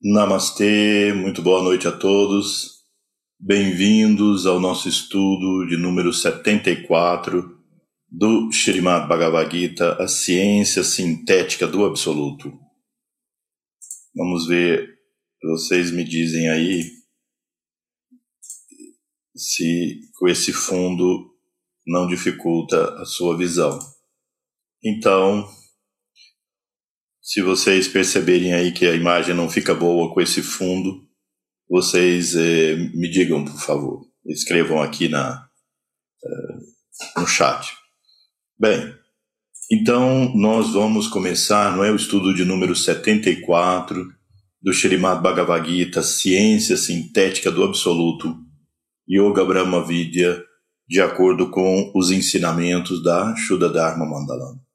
[0.00, 2.84] Namastê, muito boa noite a todos.
[3.36, 7.58] Bem-vindos ao nosso estudo de número 74
[8.08, 12.56] do Srimad Bhagavad Gita, a ciência sintética do absoluto.
[14.14, 14.88] Vamos ver,
[15.42, 16.84] vocês me dizem aí
[19.34, 21.28] se com esse fundo
[21.84, 23.76] não dificulta a sua visão.
[24.80, 25.44] Então,
[27.28, 31.06] se vocês perceberem aí que a imagem não fica boa com esse fundo,
[31.68, 34.00] vocês eh, me digam, por favor.
[34.24, 35.46] Escrevam aqui na,
[36.24, 37.76] eh, no chat.
[38.58, 38.94] Bem,
[39.70, 44.08] então nós vamos começar, não é o estudo de número 74
[44.62, 48.38] do Srimad Bhagavad Gita, Ciência Sintética do Absoluto,
[49.06, 50.42] Yoga Brahma Vidya,
[50.88, 54.66] de acordo com os ensinamentos da Shuddha Dharma Mandalam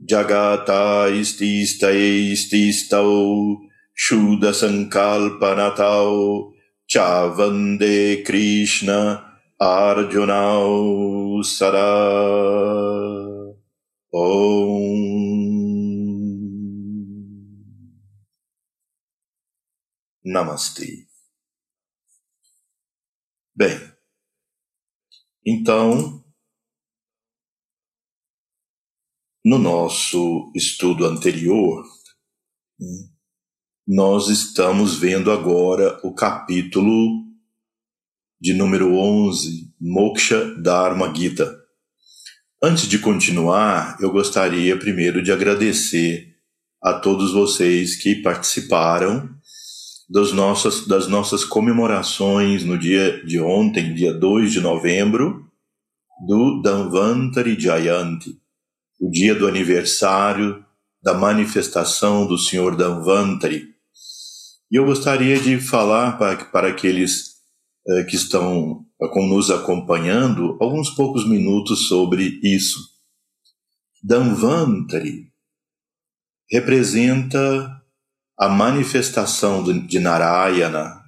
[0.06, 3.56] Jagata ististaye ististau
[3.96, 6.52] Shuddha Sankalpanatau
[6.88, 9.24] Chavande Krishna
[9.60, 11.94] Arjunau Sara
[14.12, 14.94] Om
[20.26, 21.06] Namastê.
[23.56, 23.80] Bem,
[25.46, 26.23] então
[29.46, 31.84] No nosso estudo anterior,
[33.86, 37.26] nós estamos vendo agora o capítulo
[38.40, 41.54] de número 11, Moksha Dharma Gita.
[42.64, 46.38] Antes de continuar, eu gostaria primeiro de agradecer
[46.82, 49.30] a todos vocês que participaram
[50.10, 55.52] das nossas, das nossas comemorações no dia de ontem, dia 2 de novembro,
[56.26, 58.42] do Danvantari Jayanti
[59.04, 60.66] o dia do aniversário
[61.02, 63.68] da manifestação do Senhor Danvantari.
[64.72, 67.34] E eu gostaria de falar para, para aqueles
[67.86, 72.80] eh, que estão nos acompanhando alguns poucos minutos sobre isso.
[74.02, 75.34] Danvantari
[76.50, 77.84] representa
[78.40, 81.04] a manifestação de Narayana,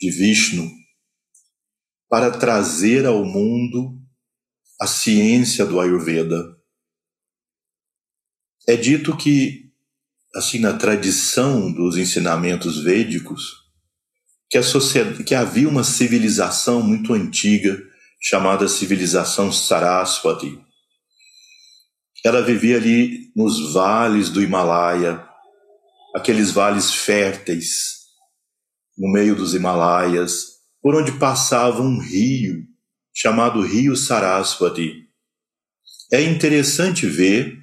[0.00, 0.68] de Vishnu,
[2.08, 3.96] para trazer ao mundo
[4.80, 6.59] a ciência do Ayurveda
[8.70, 9.68] é dito que,
[10.32, 13.56] assim, na tradição dos ensinamentos védicos,
[14.48, 17.82] que, a sociedade, que havia uma civilização muito antiga
[18.22, 20.56] chamada civilização Saraswati.
[22.24, 25.26] Ela vivia ali nos vales do Himalaia,
[26.14, 28.00] aqueles vales férteis
[28.96, 30.44] no meio dos Himalaias,
[30.80, 32.66] por onde passava um rio
[33.12, 35.08] chamado Rio Saraswati.
[36.12, 37.59] É interessante ver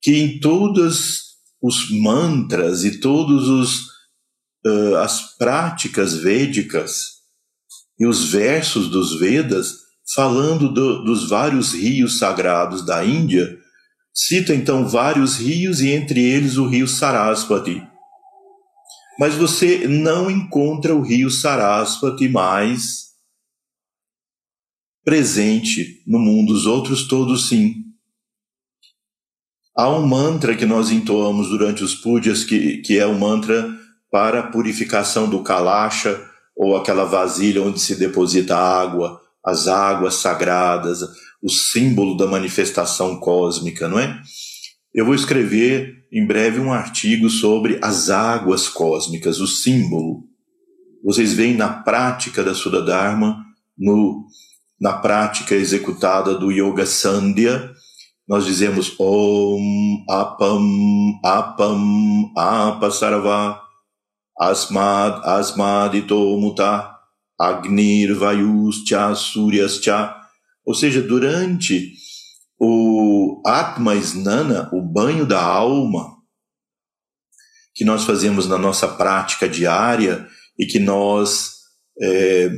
[0.00, 1.28] que em todos
[1.60, 3.88] os mantras e todos os
[4.66, 7.18] uh, as práticas védicas
[7.98, 13.58] e os versos dos Vedas falando do, dos vários rios sagrados da Índia,
[14.14, 17.82] cita então vários rios e entre eles o rio Sarasvati.
[19.18, 23.08] Mas você não encontra o rio Sarasvati mais
[25.04, 27.87] presente no mundo, os outros todos sim.
[29.78, 33.72] Há um mantra que nós entoamos durante os pujas, que, que é o mantra
[34.10, 36.20] para a purificação do kalasha,
[36.56, 40.98] ou aquela vasilha onde se deposita água, as águas sagradas,
[41.40, 44.20] o símbolo da manifestação cósmica, não é?
[44.92, 50.24] Eu vou escrever em breve um artigo sobre as águas cósmicas, o símbolo.
[51.04, 53.44] Vocês veem na prática da Sudha Dharma,
[53.78, 54.26] no,
[54.80, 57.77] na prática executada do Yoga Sandhya,
[58.28, 63.58] nós dizemos Om Apam Apam Apasarva
[64.38, 66.94] Asmad Asmadito Muta
[67.40, 70.14] Agnir Vayuscha Suryascha.
[70.64, 71.94] Ou seja, durante
[72.60, 76.18] o Atma Snana, o banho da alma,
[77.74, 80.28] que nós fazemos na nossa prática diária
[80.58, 81.52] e que nós
[82.02, 82.50] é,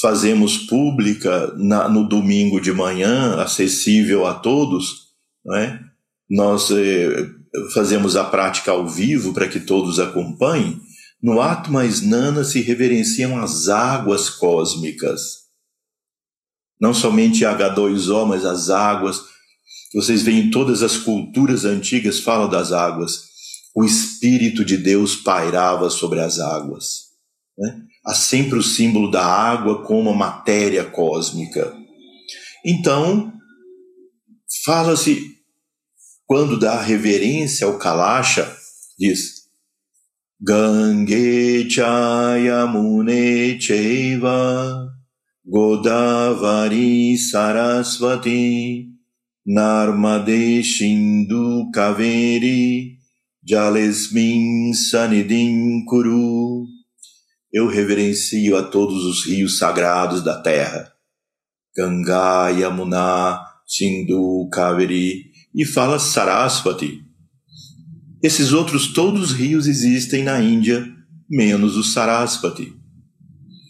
[0.00, 5.06] fazemos pública na, no domingo de manhã, acessível a todos,
[5.44, 5.80] não é?
[6.28, 7.28] nós eh,
[7.72, 10.80] fazemos a prática ao vivo para que todos acompanhem.
[11.22, 15.46] No Atma Snana se reverenciam as águas cósmicas.
[16.80, 19.22] Não somente H2O, mas as águas.
[19.94, 23.24] Vocês veem todas as culturas antigas falam das águas.
[23.74, 27.06] O Espírito de Deus pairava sobre as águas.
[27.56, 27.85] Né?
[28.06, 31.74] Há sempre o símbolo da água como matéria cósmica.
[32.64, 33.32] Então,
[34.64, 35.34] fala-se,
[36.24, 38.56] quando dá reverência ao Kalasha,
[38.98, 39.46] diz
[40.40, 43.58] Gange Chayamune
[45.48, 48.88] Godavari Sarasvati
[49.46, 52.98] Narmade Shindu Kaveri
[53.48, 56.75] Jalesmin Sanidin Kuru
[57.52, 60.92] eu reverencio a todos os rios sagrados da terra.
[61.76, 67.02] Ganga, Yamuna, Sindhu, Kaveri e fala Sarasvati.
[68.22, 70.86] Esses outros todos os rios existem na Índia,
[71.28, 72.72] menos o Sarasvati.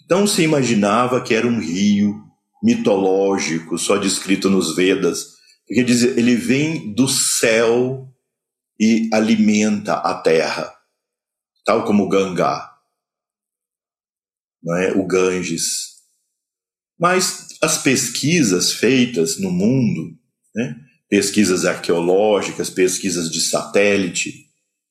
[0.05, 2.23] Então se imaginava que era um rio
[2.63, 5.37] mitológico, só descrito nos Vedas,
[5.67, 8.09] porque diz, ele vem do céu
[8.81, 10.73] e alimenta a terra,
[11.65, 12.76] tal como Ganga
[14.75, 14.93] é?
[14.93, 15.97] o Ganges.
[16.99, 20.17] Mas as pesquisas feitas no mundo,
[20.55, 20.77] né?
[21.09, 24.47] pesquisas arqueológicas, pesquisas de satélite,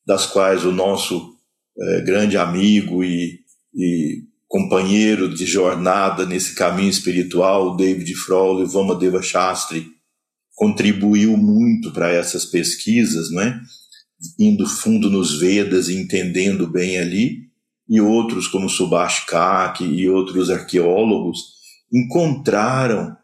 [0.06, 1.36] das quais o nosso
[1.78, 3.40] é, grande amigo e,
[3.74, 9.88] e, companheiro de jornada nesse caminho espiritual, David Frohl e Deva Shastri,
[10.54, 13.60] contribuiu muito para essas pesquisas, não é?
[14.40, 17.45] indo fundo nos Vedas e entendendo bem ali,
[17.88, 21.56] e outros, como Subhash Kak e outros arqueólogos,
[21.92, 23.16] encontraram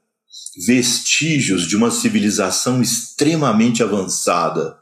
[0.66, 4.78] vestígios de uma civilização extremamente avançada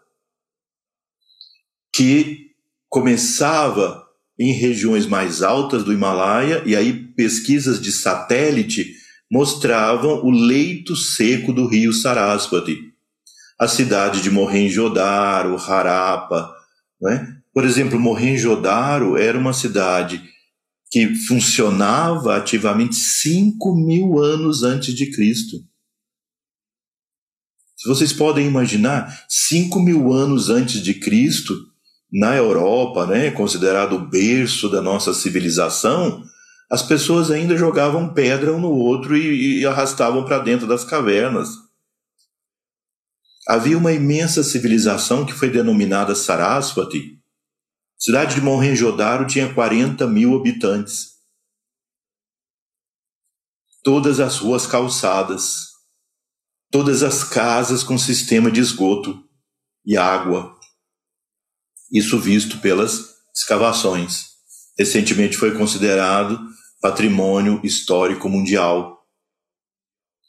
[1.93, 2.51] que
[2.87, 4.05] começava
[4.37, 8.95] em regiões mais altas do Himalaia e aí pesquisas de satélite
[9.29, 12.93] mostravam o leito seco do rio Sarasvati,
[13.59, 16.55] a cidade de Mohenjo-Daro, Harappa,
[17.01, 17.38] né?
[17.53, 20.21] Por exemplo, Mohenjo-Daro era uma cidade
[20.91, 25.57] que funcionava ativamente 5 mil anos antes de Cristo.
[27.77, 31.55] Se vocês podem imaginar, 5 mil anos antes de Cristo,
[32.11, 36.23] na Europa, né, considerado o berço da nossa civilização,
[36.69, 41.49] as pessoas ainda jogavam pedra um no outro e, e arrastavam para dentro das cavernas.
[43.47, 47.18] Havia uma imensa civilização que foi denominada Sarasvati, a
[47.99, 51.17] cidade de Mohenjo-Daro tinha 40 mil habitantes.
[53.83, 55.67] Todas as ruas calçadas,
[56.71, 59.21] todas as casas com sistema de esgoto
[59.85, 60.57] e água.
[61.91, 64.27] Isso visto pelas escavações.
[64.77, 66.39] Recentemente foi considerado
[66.81, 68.97] patrimônio histórico mundial,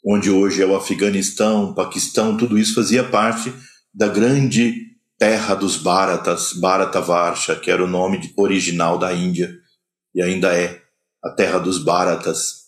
[0.05, 3.53] onde hoje é o Afeganistão, o Paquistão, tudo isso fazia parte
[3.93, 4.90] da grande
[5.21, 9.55] terra dos Bharatas, Bharatavarsha, que era o nome original da Índia,
[10.15, 10.81] e ainda é
[11.23, 12.61] a terra dos Bharatas.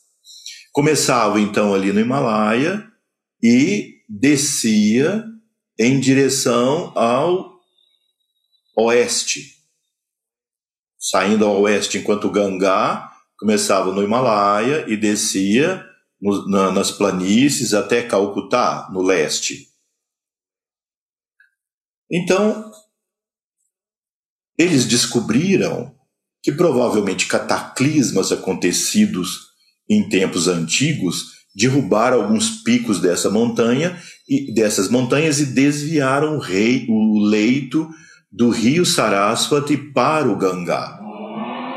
[0.72, 2.88] Começava então ali no Himalaia
[3.42, 5.26] e descia
[5.80, 7.56] em direção ao
[8.78, 9.56] oeste.
[11.00, 15.84] Saindo ao oeste enquanto Gangá começava no Himalaia e descia
[16.22, 19.73] no, na, nas planícies até Calcutá, no leste.
[22.14, 22.72] Então,
[24.56, 25.92] eles descobriram
[26.44, 29.48] que provavelmente cataclismas acontecidos
[29.90, 36.86] em tempos antigos derrubaram alguns picos dessa montanha e dessas montanhas e desviaram o, rei,
[36.88, 37.90] o leito
[38.32, 41.00] do rio Saraswati para o Gangá.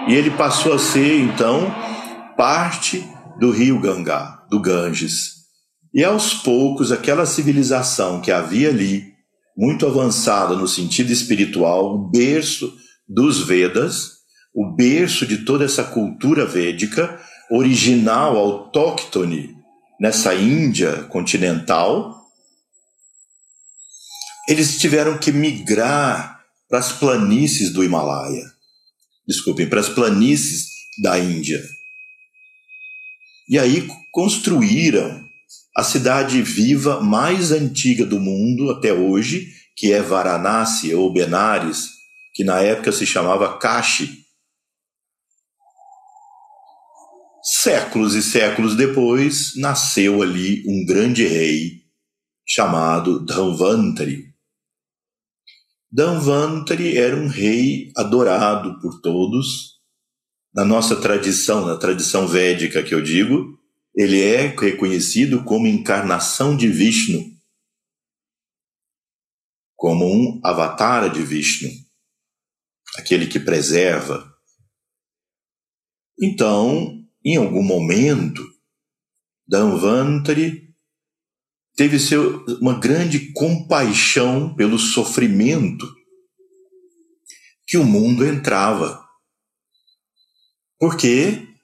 [0.07, 1.73] E ele passou a ser então
[2.37, 3.07] parte
[3.39, 5.37] do rio Gangá, do Ganges.
[5.95, 9.16] E aos poucos aquela civilização que havia ali,
[9.57, 12.77] muito avançada no sentido espiritual, o berço
[13.09, 14.17] dos Vedas,
[14.55, 17.21] o berço de toda essa cultura védica,
[17.51, 19.57] original, autóctone
[20.01, 22.15] nessa Índia continental,
[24.49, 28.45] eles tiveram que migrar para as planícies do Himalaia.
[29.27, 30.69] Desculpem, para as planícies
[31.03, 31.63] da Índia.
[33.49, 35.26] E aí construíram
[35.77, 41.91] a cidade viva mais antiga do mundo até hoje, que é Varanasi ou Benares,
[42.35, 44.25] que na época se chamava Kashi.
[47.43, 51.83] Séculos e séculos depois, nasceu ali um grande rei
[52.47, 54.25] chamado Dhanvantari.
[55.93, 59.77] Dhanvantari era um rei adorado por todos.
[60.55, 63.59] Na nossa tradição, na tradição védica que eu digo,
[63.97, 67.35] ele é reconhecido como encarnação de Vishnu,
[69.75, 71.71] como um avatar de Vishnu,
[72.99, 74.31] aquele que preserva.
[76.21, 78.43] Então, em algum momento,
[79.49, 80.75] Dhanvantari
[81.75, 85.87] teve seu, uma grande compaixão pelo sofrimento
[87.67, 89.05] que o mundo entrava.
[90.79, 91.56] Porque,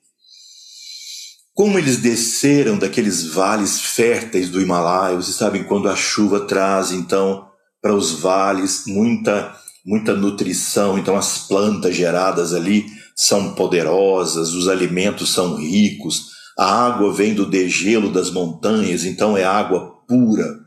[1.55, 7.47] como eles desceram daqueles vales férteis do Himalaia, vocês sabem quando a chuva traz, então,
[7.81, 9.55] para os vales muita,
[9.85, 17.13] muita nutrição, então as plantas geradas ali são poderosas, os alimentos são ricos, a água
[17.13, 20.59] vem do degelo das montanhas, então é água pura,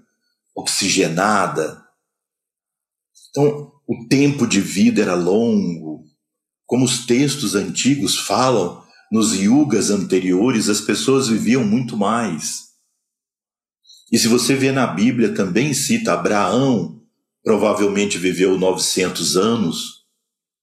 [0.55, 1.81] oxigenada.
[3.29, 6.05] Então, o tempo de vida era longo.
[6.65, 12.65] Como os textos antigos falam, nos yugas anteriores as pessoas viviam muito mais.
[14.11, 17.01] E se você vê na Bíblia também cita Abraão,
[17.43, 20.05] provavelmente viveu 900 anos,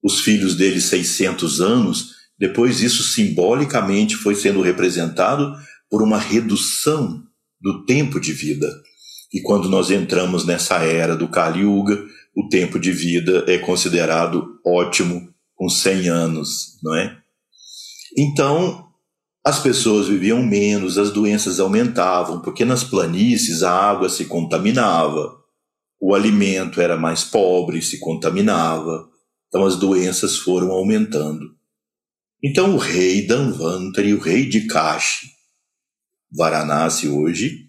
[0.03, 5.55] os filhos dele 600 anos, depois isso simbolicamente foi sendo representado
[5.89, 7.23] por uma redução
[7.61, 8.69] do tempo de vida.
[9.33, 12.05] E quando nós entramos nessa era do Kali Yuga,
[12.37, 17.22] o tempo de vida é considerado ótimo com 100 anos, não é?
[18.17, 18.89] Então,
[19.45, 25.37] as pessoas viviam menos, as doenças aumentavam, porque nas planícies a água se contaminava,
[26.01, 29.09] o alimento era mais pobre, se contaminava,
[29.49, 31.57] então as doenças foram aumentando.
[32.43, 35.29] Então o rei Danvantari, o rei de Kashi,
[36.31, 37.67] Varanasi hoje,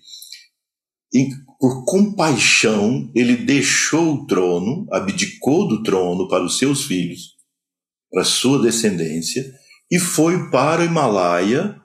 [1.60, 7.36] por compaixão, ele deixou o trono, abdicou do trono para os seus filhos,
[8.12, 9.46] para sua descendência,
[9.92, 11.82] e foi para o Himalaia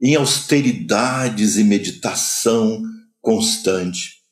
[0.00, 2.82] em austeridades e meditação
[3.20, 4.22] constante.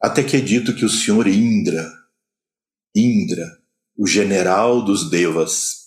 [0.00, 1.90] Até que é dito que o senhor Indra,
[2.94, 3.46] Indra,
[3.96, 5.80] o general dos devas.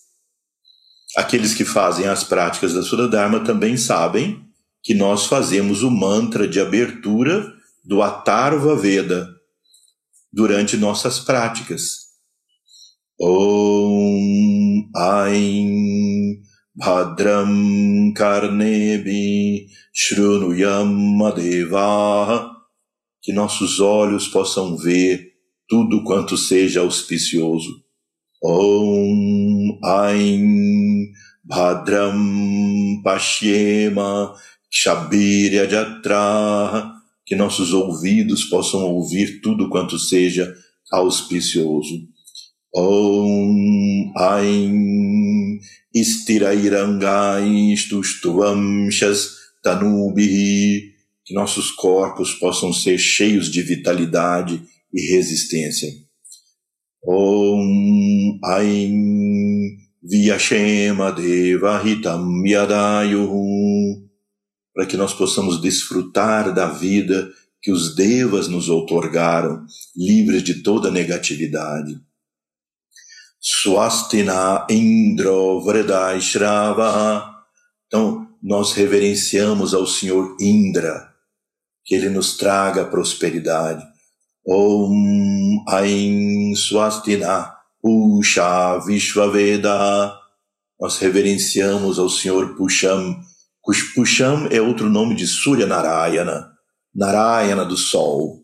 [1.17, 4.43] Aqueles que fazem as práticas da Sura Dharma também sabem
[4.83, 7.51] que nós fazemos o mantra de abertura
[7.83, 9.29] do Atarva Veda
[10.31, 12.02] durante nossas práticas.
[14.95, 16.41] Aim
[16.75, 22.51] Bhadram Karnebi Shrunuyam Adeva
[23.21, 25.31] que nossos olhos possam ver
[25.67, 27.69] tudo quanto seja auspicioso.
[28.43, 31.11] Om Aim
[31.43, 34.35] Bhadram Pashyema
[34.69, 36.91] Shabirya Jatra,
[37.25, 40.53] que nossos ouvidos possam ouvir tudo quanto seja
[40.91, 42.12] auspicioso.
[42.75, 45.59] Om Aim
[45.93, 49.29] Istirairangai Stustuamshas
[49.61, 54.61] Tanubihi, que nossos corpos possam ser cheios de vitalidade
[54.93, 55.89] e resistência.
[57.05, 64.03] Om Aim Vyashema Devahitam Yadayuhu
[64.73, 69.65] para que nós possamos desfrutar da vida que os devas nos outorgaram,
[69.95, 71.97] livres de toda negatividade.
[73.45, 77.29] Swastina Indro Vredai Shrava.
[77.85, 81.09] Então, nós reverenciamos ao Senhor Indra,
[81.83, 83.83] que ele nos traga prosperidade.
[84.47, 90.17] Om Ain Swastina Pusha Vishvaveda.
[90.79, 93.19] Nós reverenciamos ao Senhor Pusham.
[93.93, 96.49] Pusham é outro nome de Surya Narayana,
[96.95, 98.41] Narayana do Sol.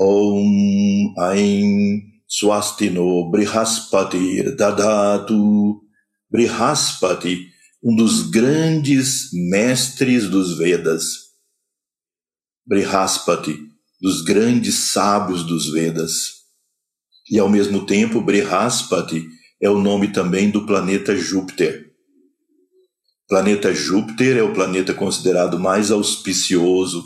[0.00, 5.80] Om Ain Swastino Brihaspati Dadatu.
[6.30, 7.48] Brihaspati,
[7.82, 11.28] um dos grandes mestres dos Vedas.
[12.66, 13.58] Brihaspati,
[13.98, 16.38] dos grandes sábios dos Vedas.
[17.30, 19.26] E ao mesmo tempo, Brihaspati
[19.60, 21.86] é o nome também do planeta Júpiter.
[23.26, 27.02] Planeta Júpiter é o planeta considerado mais auspicioso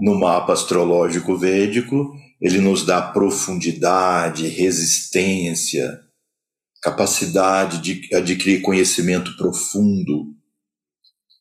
[0.00, 2.12] no mapa astrológico védico.
[2.40, 6.00] Ele nos dá profundidade, resistência,
[6.82, 10.34] capacidade de adquirir conhecimento profundo.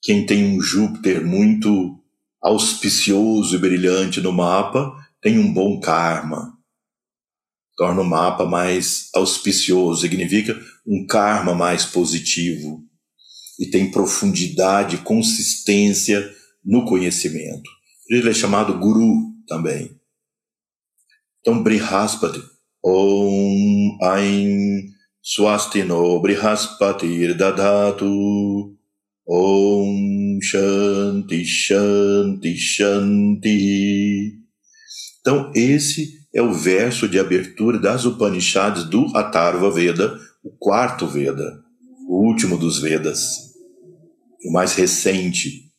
[0.02, 2.02] Quem tem um Júpiter muito
[2.42, 6.54] auspicioso e brilhante no mapa tem um bom karma.
[7.76, 12.84] Torna o mapa mais auspicioso, significa um karma mais positivo.
[13.60, 16.32] E tem profundidade, consistência
[16.64, 17.70] no conhecimento.
[18.10, 19.95] Ele é chamado Guru também.
[21.48, 22.42] Então, Brihaspati,
[22.84, 24.82] Om Ain
[25.22, 28.76] Swastino Brihaspatir Dadatu
[29.28, 34.40] Om Shanti Shanti Shanti.
[35.22, 41.60] Então, esse é o verso de abertura das Upanishads do Atharva Veda, o quarto Veda,
[42.10, 43.54] o último dos Vedas,
[44.44, 45.72] o mais recente.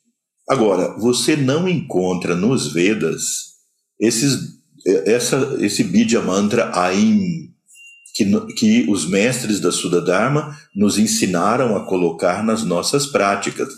[0.48, 3.56] Agora, você não encontra nos Vedas
[3.98, 4.55] esses,
[4.86, 7.52] essa, esse Bidya Mantra Aim,
[8.14, 13.68] que, que os mestres da Suda Dharma nos ensinaram a colocar nas nossas práticas.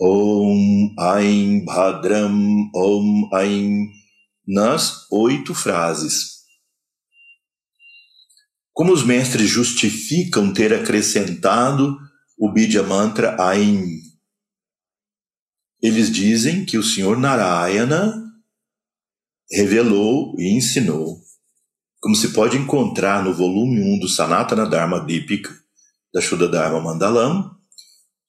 [0.00, 3.88] Om Aim Bhadram Om Aim
[4.46, 6.38] nas oito frases.
[8.72, 11.98] Como os mestres justificam ter acrescentado
[12.38, 13.84] o Bidya Mantra Aim?
[15.82, 18.27] Eles dizem que o Senhor Narayana
[19.50, 21.18] revelou e ensinou
[22.00, 25.50] como se pode encontrar no volume 1 do Sanatana Dharma Dipika,
[26.12, 27.50] da Shuddha Dharma Mandalam,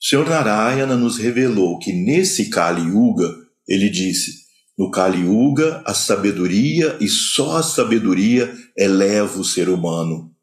[0.02, 3.32] o Senhor Narayana nos revelou que nesse Kali Yuga,
[3.68, 4.46] ele disse,
[4.78, 10.34] no Kali Yuga, a sabedoria e só a sabedoria eleva o ser humano,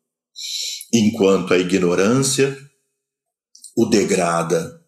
[0.92, 2.56] enquanto a ignorância
[3.76, 4.80] o degrada.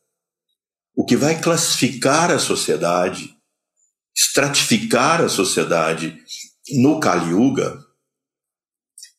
[0.94, 3.34] O que vai classificar a sociedade,
[4.18, 6.20] estratificar a sociedade
[6.80, 7.78] no Kali Yuga,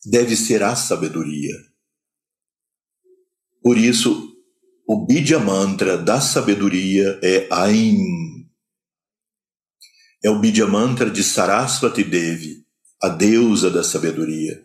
[0.05, 1.55] deve ser a sabedoria.
[3.63, 4.35] Por isso,
[4.85, 7.97] o Bidya Mantra da sabedoria é Aim.
[10.21, 12.65] É o Bidya Mantra de Sarasvati Devi,
[13.01, 14.61] a deusa da sabedoria.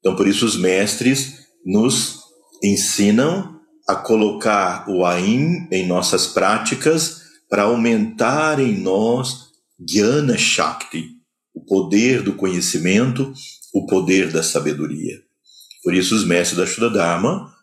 [0.00, 2.20] Então, por isso, os mestres nos
[2.62, 9.47] ensinam a colocar o Aim em nossas práticas para aumentar em nós
[9.78, 11.10] Jnana Shakti,
[11.54, 13.32] o poder do conhecimento
[13.72, 15.22] o poder da sabedoria.
[15.82, 17.54] Por isso, os mestres da Shuddha Dharma,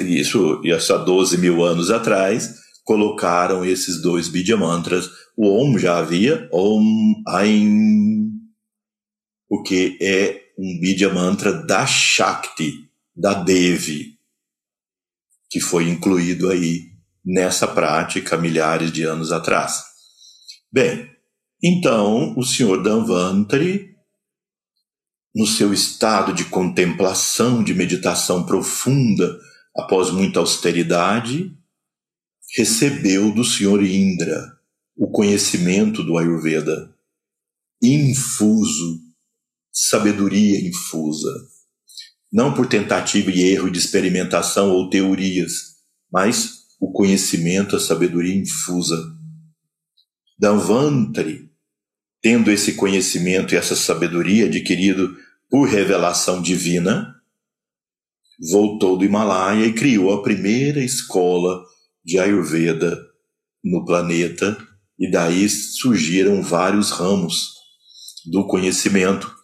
[0.00, 0.60] isso,
[0.92, 5.10] há 12 mil anos atrás, colocaram esses dois Bidya Mantras.
[5.36, 8.30] O Om já havia, Om Aim,
[9.48, 12.72] o que é um Bidya Mantra da Shakti,
[13.14, 14.18] da Devi,
[15.50, 16.90] que foi incluído aí
[17.24, 19.82] nessa prática milhares de anos atrás.
[20.72, 21.09] Bem,
[21.62, 23.90] então o senhor Danvantari
[25.34, 29.38] no seu estado de contemplação, de meditação profunda,
[29.76, 31.56] após muita austeridade,
[32.56, 34.58] recebeu do Senhor Indra
[34.96, 36.94] o conhecimento do Ayurveda,
[37.80, 39.00] infuso,
[39.72, 41.32] sabedoria infusa,
[42.30, 45.52] não por tentativa e erro de experimentação ou teorias,
[46.12, 49.00] mas o conhecimento, a sabedoria infusa.
[50.38, 51.49] Danvantari
[52.22, 55.16] tendo esse conhecimento e essa sabedoria adquirido
[55.48, 57.14] por revelação divina,
[58.50, 61.62] voltou do Himalaia e criou a primeira escola
[62.04, 62.98] de Ayurveda
[63.62, 64.56] no planeta,
[64.98, 67.54] e daí surgiram vários ramos
[68.26, 69.34] do conhecimento.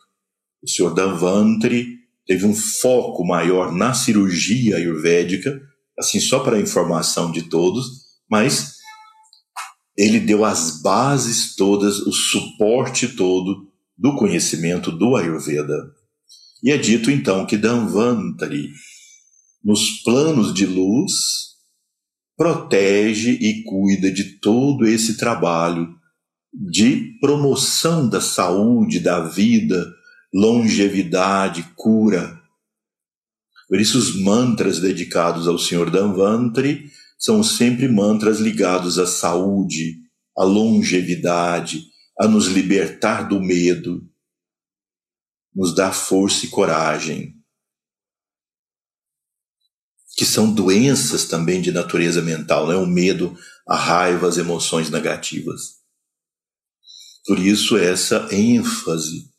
[0.62, 0.95] O Sr.
[0.95, 5.61] Danvantri teve um foco maior na cirurgia ayurvédica,
[5.99, 7.87] assim só para a informação de todos,
[8.31, 8.76] mas
[9.97, 15.95] ele deu as bases todas, o suporte todo do conhecimento do Ayurveda.
[16.63, 18.71] E é dito então que Danvantari,
[19.65, 21.13] nos planos de luz,
[22.37, 25.97] protege e cuida de todo esse trabalho
[26.53, 29.93] de promoção da saúde, da vida,
[30.33, 32.41] longevidade, cura.
[33.69, 39.96] Por isso, os mantras dedicados ao Senhor Danvantri são sempre mantras ligados à saúde,
[40.37, 41.85] à longevidade,
[42.18, 44.02] a nos libertar do medo,
[45.55, 47.35] nos dar força e coragem.
[50.16, 52.74] Que são doenças também de natureza mental, né?
[52.74, 55.76] o medo, a raiva, as emoções negativas.
[57.26, 59.31] Por isso, essa ênfase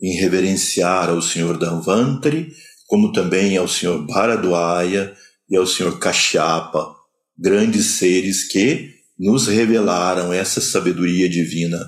[0.00, 2.52] em reverenciar ao Senhor Danvantari,
[2.86, 5.16] como também ao Senhor Bharadwaya
[5.48, 6.99] e ao Senhor Kashyapa,
[7.40, 11.78] grandes seres que nos revelaram essa sabedoria divina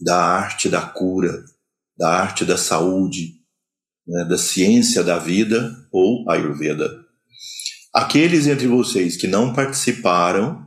[0.00, 1.44] da arte da cura,
[1.96, 3.34] da arte da saúde,
[4.06, 6.90] né, da ciência da vida ou Ayurveda.
[7.94, 10.66] Aqueles entre vocês que não participaram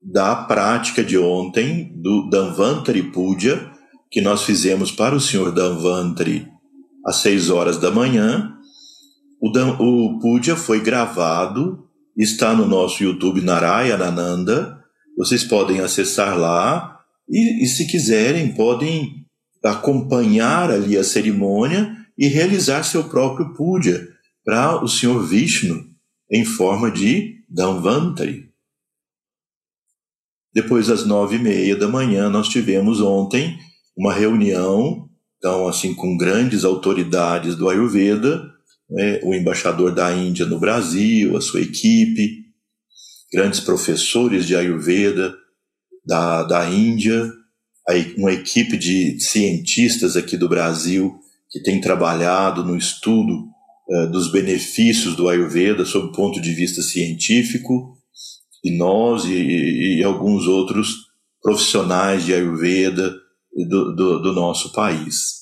[0.00, 3.70] da prática de ontem do Danvantari Puja,
[4.10, 6.48] que nós fizemos para o Senhor Danvantari
[7.04, 8.54] às seis horas da manhã,
[9.40, 11.87] o, Dan, o Puja foi gravado,
[12.18, 14.82] está no nosso YouTube Narayanananda,
[15.16, 19.24] vocês podem acessar lá e, e se quiserem, podem
[19.62, 24.08] acompanhar ali a cerimônia e realizar seu próprio puja
[24.44, 25.86] para o Senhor Vishnu
[26.30, 28.48] em forma de Dhanvantari.
[30.52, 33.58] Depois das nove e meia da manhã, nós tivemos ontem
[33.96, 38.57] uma reunião, então assim com grandes autoridades do Ayurveda,
[38.90, 42.44] né, o embaixador da Índia no Brasil, a sua equipe,
[43.32, 45.34] grandes professores de Ayurveda,
[46.06, 47.30] da, da Índia,
[48.16, 51.18] uma equipe de cientistas aqui do Brasil
[51.50, 53.48] que tem trabalhado no estudo
[53.88, 57.96] uh, dos benefícios do Ayurveda sob o ponto de vista científico,
[58.62, 61.08] e nós e, e alguns outros
[61.40, 63.14] profissionais de Ayurveda
[63.68, 65.38] do, do, do nosso país.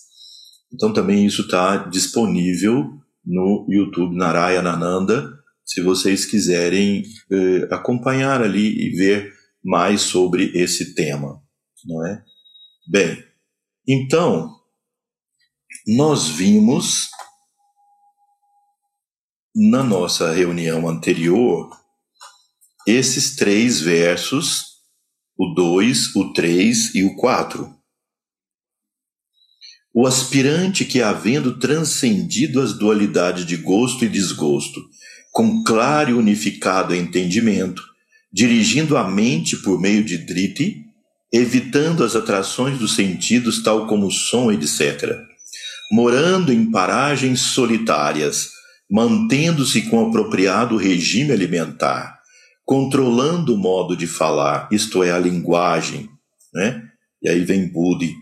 [0.72, 8.90] Então também isso está disponível no YouTube Narayanananda, se vocês quiserem eh, acompanhar ali e
[8.90, 9.34] ver
[9.64, 11.42] mais sobre esse tema,
[11.84, 12.22] não é?
[12.88, 13.24] Bem,
[13.86, 14.54] então
[15.86, 17.08] nós vimos
[19.54, 21.70] na nossa reunião anterior
[22.86, 24.64] esses três versos,
[25.36, 27.75] o 2, o 3 e o 4.
[29.98, 34.78] O aspirante que, havendo transcendido as dualidades de gosto e desgosto,
[35.32, 37.82] com claro e unificado entendimento,
[38.30, 40.84] dirigindo a mente por meio de driti,
[41.32, 45.16] evitando as atrações dos sentidos, tal como o som, etc.
[45.90, 48.50] Morando em paragens solitárias,
[48.90, 52.18] mantendo-se com apropriado regime alimentar,
[52.66, 56.06] controlando o modo de falar, isto é, a linguagem,
[56.52, 56.85] né?
[57.22, 58.14] E aí vem Budi.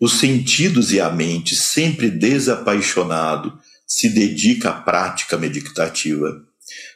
[0.00, 6.46] Os sentidos e a mente, sempre desapaixonado, se dedica à prática meditativa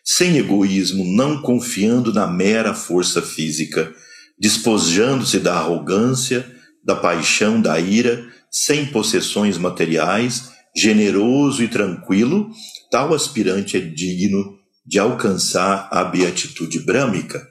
[0.04, 3.92] sem egoísmo, não confiando na mera força física,
[4.38, 6.50] despojando-se da arrogância,
[6.84, 12.50] da paixão, da ira, sem possessões materiais, generoso e tranquilo,
[12.90, 17.46] tal aspirante é digno de alcançar a beatitude brâmica.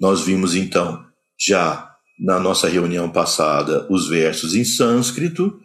[0.00, 1.04] Nós vimos então,
[1.38, 1.89] já
[2.20, 5.58] na nossa reunião passada, os versos em sânscrito,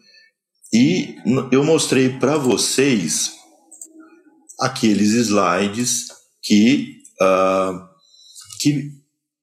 [0.73, 1.15] e
[1.51, 3.33] eu mostrei para vocês
[4.59, 6.07] aqueles slides
[6.41, 7.85] que, uh,
[8.61, 8.91] que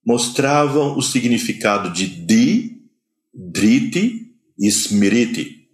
[0.05, 2.83] mostravam o significado de Di,
[3.33, 5.69] Driti e Smriti.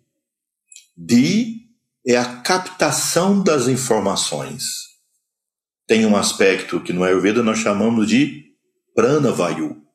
[0.96, 1.58] Di
[2.06, 4.64] é a captação das informações.
[5.86, 8.44] Tem um aspecto que no Ayurveda nós chamamos de
[8.94, 9.87] Pranavayu,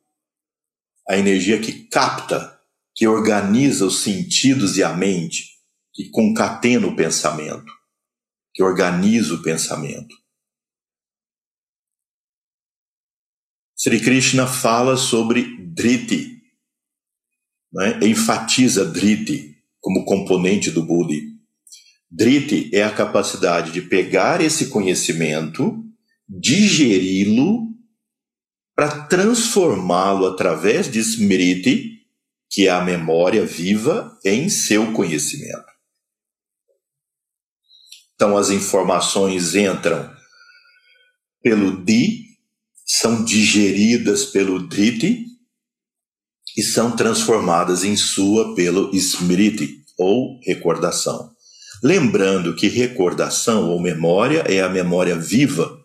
[1.08, 2.60] a energia que capta,
[2.96, 5.46] que organiza os sentidos e a mente,
[5.94, 7.72] que concatena o pensamento
[8.54, 10.16] que organiza o pensamento.
[13.76, 16.42] Sri Krishna fala sobre Driti,
[17.74, 18.00] né?
[18.04, 21.34] enfatiza Driti como componente do Buddhi.
[22.10, 25.84] Driti é a capacidade de pegar esse conhecimento,
[26.30, 27.73] digeri-lo,
[28.76, 32.02] para transformá-lo através de Smriti,
[32.50, 35.66] que é a memória viva, em seu conhecimento.
[38.16, 40.12] Então as informações entram
[41.42, 42.24] pelo Di,
[42.86, 45.26] são digeridas pelo Driti
[46.56, 51.32] e são transformadas em sua pelo Smriti, ou recordação.
[51.84, 55.83] Lembrando que recordação ou memória é a memória viva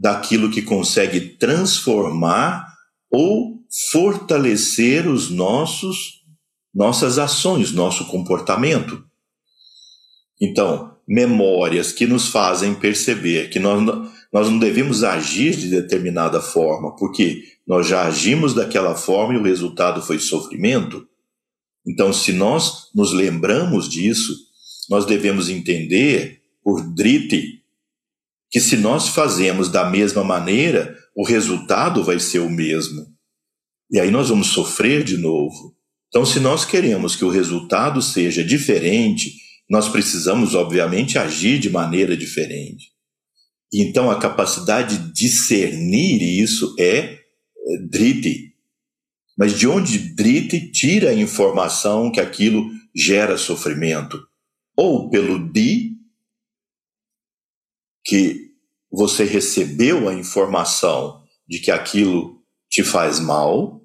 [0.00, 2.66] daquilo que consegue transformar
[3.10, 3.60] ou
[3.92, 6.20] fortalecer os nossos
[6.72, 9.04] nossas ações, nosso comportamento.
[10.40, 13.84] Então, memórias que nos fazem perceber que nós,
[14.32, 19.42] nós não devemos agir de determinada forma, porque nós já agimos daquela forma e o
[19.42, 21.04] resultado foi sofrimento.
[21.84, 24.32] Então, se nós nos lembramos disso,
[24.88, 27.59] nós devemos entender, por Driti,
[28.50, 33.06] que se nós fazemos da mesma maneira, o resultado vai ser o mesmo.
[33.90, 35.76] E aí nós vamos sofrer de novo.
[36.08, 39.32] Então, se nós queremos que o resultado seja diferente,
[39.68, 42.88] nós precisamos, obviamente, agir de maneira diferente.
[43.72, 47.18] Então, a capacidade de discernir isso é, é
[47.88, 48.52] Driti.
[49.38, 54.20] Mas de onde Driti tira a informação que aquilo gera sofrimento?
[54.76, 55.92] Ou pelo Di,
[58.04, 58.50] que
[58.90, 63.80] você recebeu a informação de que aquilo te faz mal,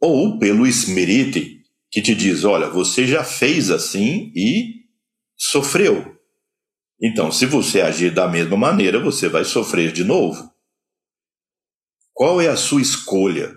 [0.00, 4.84] ou pelo Smriti, que te diz: olha, você já fez assim e
[5.36, 6.14] sofreu.
[7.00, 10.50] Então, se você agir da mesma maneira, você vai sofrer de novo.
[12.12, 13.52] Qual é a sua escolha?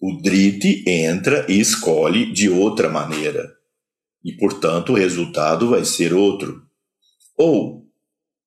[0.00, 3.52] O Driti entra e escolhe de outra maneira.
[4.24, 6.62] E, portanto, o resultado vai ser outro.
[7.36, 7.87] Ou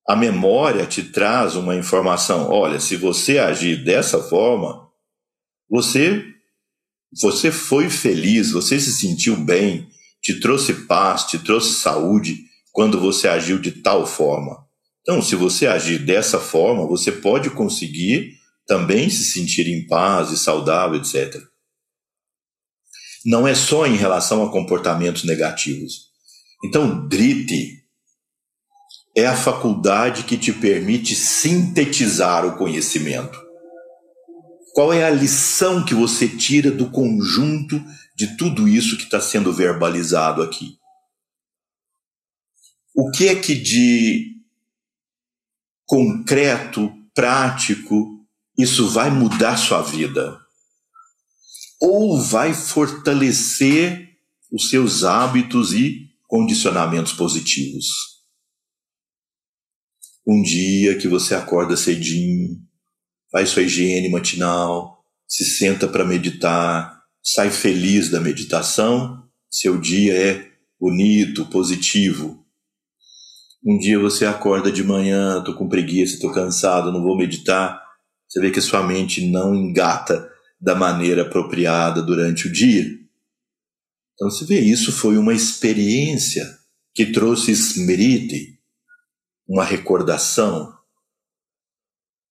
[0.08, 4.88] a memória te traz uma informação: olha, se você agir dessa forma,
[5.70, 6.26] você
[7.20, 9.90] você foi feliz, você se sentiu bem,
[10.22, 12.38] te trouxe paz, te trouxe saúde
[12.72, 14.66] quando você agiu de tal forma.
[15.02, 18.34] Então, se você agir dessa forma, você pode conseguir
[18.66, 21.42] também se sentir em paz e saudável, etc.
[23.26, 26.12] Não é só em relação a comportamentos negativos.
[26.64, 27.81] Então, Driti
[29.16, 33.40] é a faculdade que te permite sintetizar o conhecimento.
[34.74, 37.84] Qual é a lição que você tira do conjunto
[38.16, 40.78] de tudo isso que está sendo verbalizado aqui?
[42.96, 44.38] O que é que de
[45.86, 48.26] concreto, prático,
[48.58, 50.40] isso vai mudar sua vida?
[51.82, 54.10] Ou vai fortalecer
[54.52, 58.11] os seus hábitos e condicionamentos positivos?
[60.26, 62.58] Um dia que você acorda cedinho,
[63.32, 70.52] faz sua higiene matinal, se senta para meditar, sai feliz da meditação, seu dia é
[70.80, 72.46] bonito, positivo.
[73.66, 77.82] Um dia você acorda de manhã, tô com preguiça, tô cansado, não vou meditar.
[78.28, 80.30] Você vê que sua mente não engata
[80.60, 82.86] da maneira apropriada durante o dia.
[84.14, 86.46] Então você vê, isso foi uma experiência
[86.94, 88.60] que trouxe smriti,
[89.52, 90.82] uma recordação,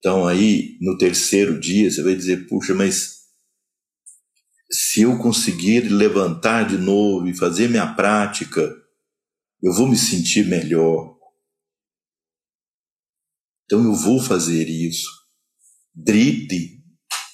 [0.01, 3.21] então aí, no terceiro dia, você vai dizer, puxa, mas
[4.73, 8.75] se eu conseguir levantar de novo e fazer minha prática,
[9.63, 11.19] eu vou me sentir melhor.
[13.67, 15.07] Então eu vou fazer isso.
[15.95, 16.83] Driti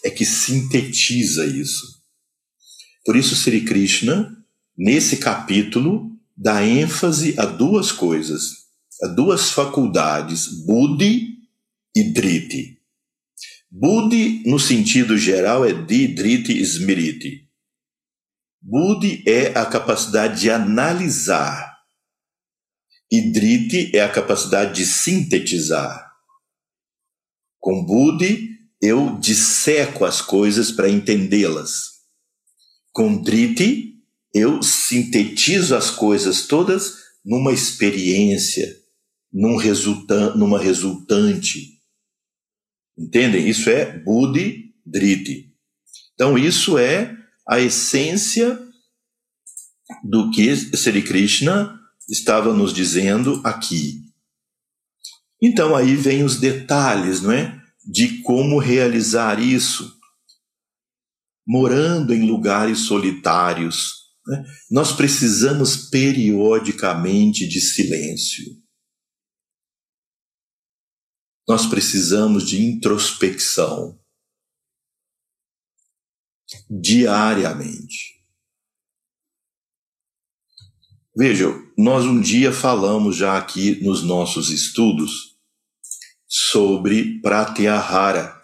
[0.04, 1.86] é que sintetiza isso.
[3.04, 4.36] Por isso, Sri Krishna,
[4.76, 8.65] nesse capítulo, dá ênfase a duas coisas,
[9.14, 11.36] duas faculdades, Buddhi
[11.94, 12.76] e Driti.
[13.70, 17.46] Buddhi, no sentido geral, é Di, Driti, Smriti.
[18.62, 21.76] Buddhi é a capacidade de analisar.
[23.10, 26.10] E Driti é a capacidade de sintetizar.
[27.60, 28.48] Com Buddhi,
[28.80, 31.96] eu disseco as coisas para entendê-las.
[32.92, 33.94] Com Driti,
[34.34, 38.74] eu sintetizo as coisas todas numa experiência,
[39.32, 41.76] num resulta numa resultante
[42.98, 43.48] Entendem?
[43.48, 45.52] Isso é Buddhi Driti.
[46.14, 47.14] Então, isso é
[47.46, 48.58] a essência
[50.02, 54.00] do que Sri Krishna estava nos dizendo aqui.
[55.42, 57.60] Então, aí vem os detalhes, não é?
[57.84, 59.94] De como realizar isso.
[61.46, 63.92] Morando em lugares solitários.
[64.26, 64.44] Né?
[64.70, 68.44] Nós precisamos periodicamente de silêncio.
[71.48, 73.98] Nós precisamos de introspecção
[76.68, 78.16] diariamente.
[81.16, 85.36] Vejam, nós um dia falamos já aqui nos nossos estudos
[86.26, 88.42] sobre pratyahara,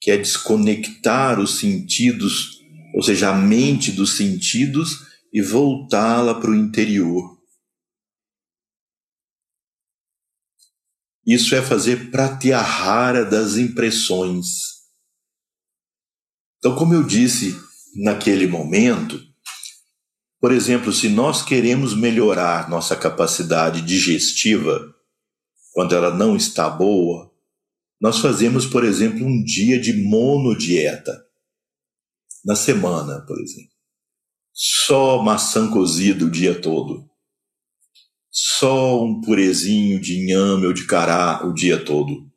[0.00, 2.60] que é desconectar os sentidos,
[2.94, 7.33] ou seja, a mente dos sentidos e voltá-la para o interior.
[11.26, 14.74] Isso é fazer pratyahara das impressões.
[16.58, 17.58] Então, como eu disse
[17.96, 19.20] naquele momento,
[20.40, 24.94] por exemplo, se nós queremos melhorar nossa capacidade digestiva,
[25.72, 27.32] quando ela não está boa,
[28.00, 31.24] nós fazemos, por exemplo, um dia de monodieta.
[32.44, 33.72] Na semana, por exemplo.
[34.52, 37.10] Só maçã cozida o dia todo.
[38.36, 42.28] Só um purezinho de inhame ou de cará o dia todo.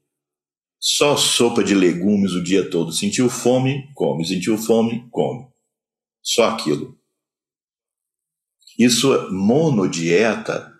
[0.80, 2.92] Só sopa de legumes o dia todo.
[2.92, 3.92] Sentiu fome?
[3.96, 4.24] Come.
[4.24, 5.08] Sentiu fome?
[5.10, 5.48] Come.
[6.22, 6.96] Só aquilo.
[8.78, 10.72] Isso, monodieta,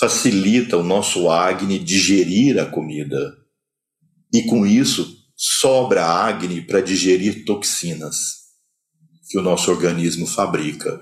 [0.00, 3.36] facilita o nosso Agni digerir a comida.
[4.32, 8.44] E com isso, sobra Agni para digerir toxinas
[9.28, 10.98] que o nosso organismo fabrica.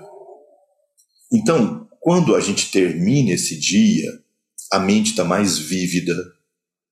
[1.31, 4.11] Então, quando a gente termina esse dia,
[4.69, 6.13] a mente está mais vívida,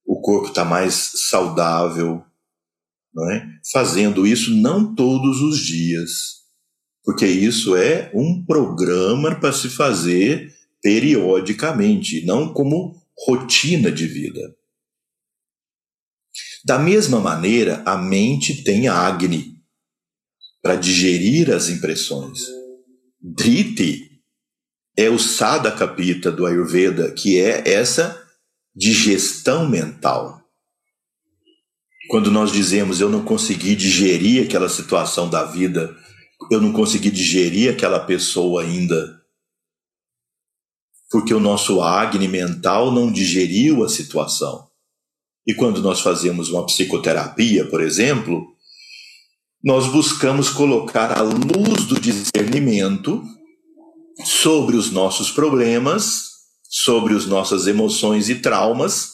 [0.06, 2.24] o corpo está mais saudável,
[3.30, 3.46] é?
[3.70, 6.10] Fazendo isso não todos os dias,
[7.04, 14.56] porque isso é um programa para se fazer periodicamente, não como rotina de vida.
[16.64, 19.58] Da mesma maneira, a mente tem Agni
[20.62, 22.46] para digerir as impressões.
[23.20, 24.11] Driti
[24.96, 28.20] é o Sada Kapita do Ayurveda, que é essa
[28.74, 30.40] digestão mental.
[32.08, 35.96] Quando nós dizemos eu não consegui digerir aquela situação da vida
[36.50, 39.20] eu não consegui digerir aquela pessoa ainda.
[41.10, 44.66] Porque o nosso Agni mental não digeriu a situação.
[45.46, 48.46] E quando nós fazemos uma psicoterapia, por exemplo,
[49.62, 53.22] nós buscamos colocar a luz do discernimento
[54.24, 56.30] sobre os nossos problemas,
[56.68, 59.12] sobre as nossas emoções e traumas,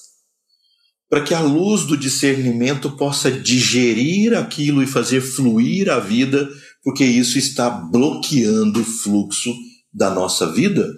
[1.08, 6.48] para que a luz do discernimento possa digerir aquilo e fazer fluir a vida
[6.88, 9.54] porque isso está bloqueando o fluxo
[9.92, 10.90] da nossa vida.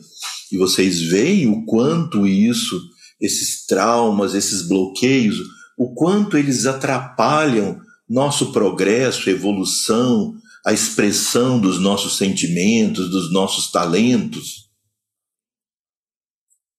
[0.53, 2.81] E vocês veem o quanto isso,
[3.21, 5.39] esses traumas, esses bloqueios,
[5.77, 10.35] o quanto eles atrapalham nosso progresso, evolução,
[10.67, 14.69] a expressão dos nossos sentimentos, dos nossos talentos.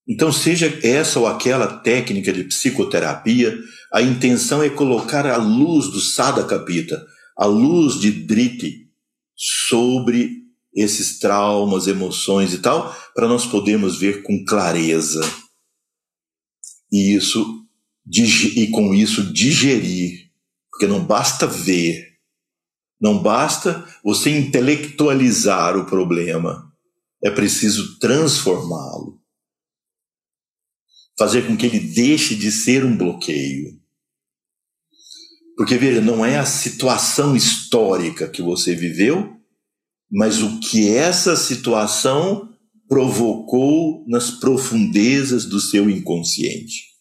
[0.08, 3.58] Então, seja essa ou aquela técnica de psicoterapia,
[3.94, 7.06] a intenção é colocar a luz do Sada Kapita,
[7.38, 8.90] a luz de Driti,
[9.36, 10.42] sobre
[10.74, 15.22] esses traumas, emoções e tal, para nós podermos ver com clareza.
[16.92, 17.62] E isso
[18.14, 20.30] e com isso digerir,
[20.70, 22.11] porque não basta ver,
[23.02, 26.72] não basta você intelectualizar o problema,
[27.24, 29.20] é preciso transformá-lo.
[31.18, 33.80] Fazer com que ele deixe de ser um bloqueio.
[35.58, 39.36] Porque, veja, não é a situação histórica que você viveu,
[40.10, 42.50] mas o que essa situação
[42.88, 46.92] provocou nas profundezas do seu inconsciente.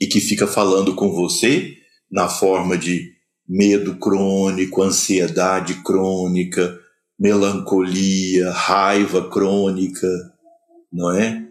[0.00, 1.76] E que fica falando com você
[2.10, 3.13] na forma de
[3.48, 6.78] medo crônico, ansiedade crônica,
[7.18, 10.08] melancolia, raiva crônica,
[10.92, 11.46] não é?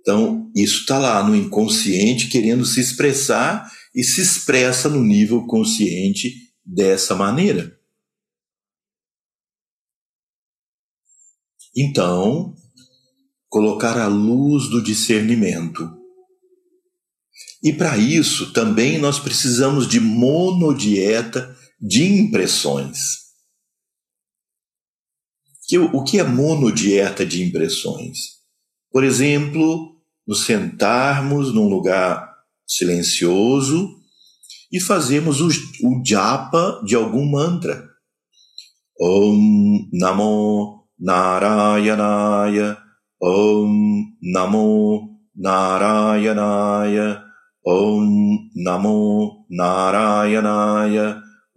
[0.00, 6.34] Então, isso está lá no inconsciente querendo se expressar e se expressa no nível consciente
[6.64, 7.78] dessa maneira.
[11.76, 12.54] Então,
[13.48, 16.01] colocar a luz do discernimento.
[17.62, 23.22] E para isso também nós precisamos de monodieta de impressões.
[25.92, 28.42] O que é monodieta de impressões?
[28.90, 29.96] Por exemplo,
[30.26, 32.30] nos sentarmos num lugar
[32.66, 33.96] silencioso
[34.70, 37.88] e fazemos o, o japa de algum mantra.
[39.00, 42.76] Om Namo Narayanaya
[43.20, 47.31] Om Namo Narayanaya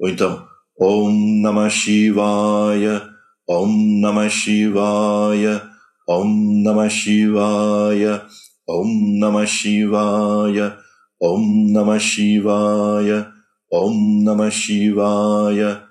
[0.02, 0.46] Então
[0.78, 3.10] Om Namah Shivaya
[3.48, 5.62] Om Namah Shivaya
[6.08, 8.22] Om Namah Shivaya
[8.68, 10.78] Om Namah Shivaya
[11.22, 13.32] Om Namah Shivaya,
[13.72, 15.82] Om Namah Shivaya,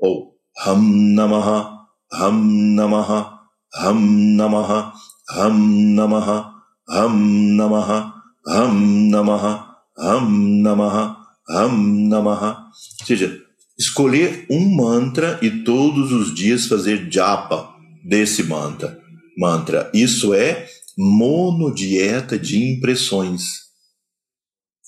[0.00, 0.34] ou
[0.64, 3.38] Ham Namaha, Ham Namaha,
[3.74, 4.92] Ham Namaha,
[5.28, 6.52] Ham Namaha,
[6.88, 8.11] Ham Namaha,
[8.46, 11.16] Ham Namaha, Ham Namaha,
[11.48, 12.66] Ham Namaha.
[13.00, 13.40] Ou seja,
[13.78, 17.74] escolher um mantra e todos os dias fazer japa
[18.04, 19.00] desse mantra.
[19.38, 19.90] Mantra.
[19.94, 20.66] Isso é
[20.96, 23.62] monodieta de impressões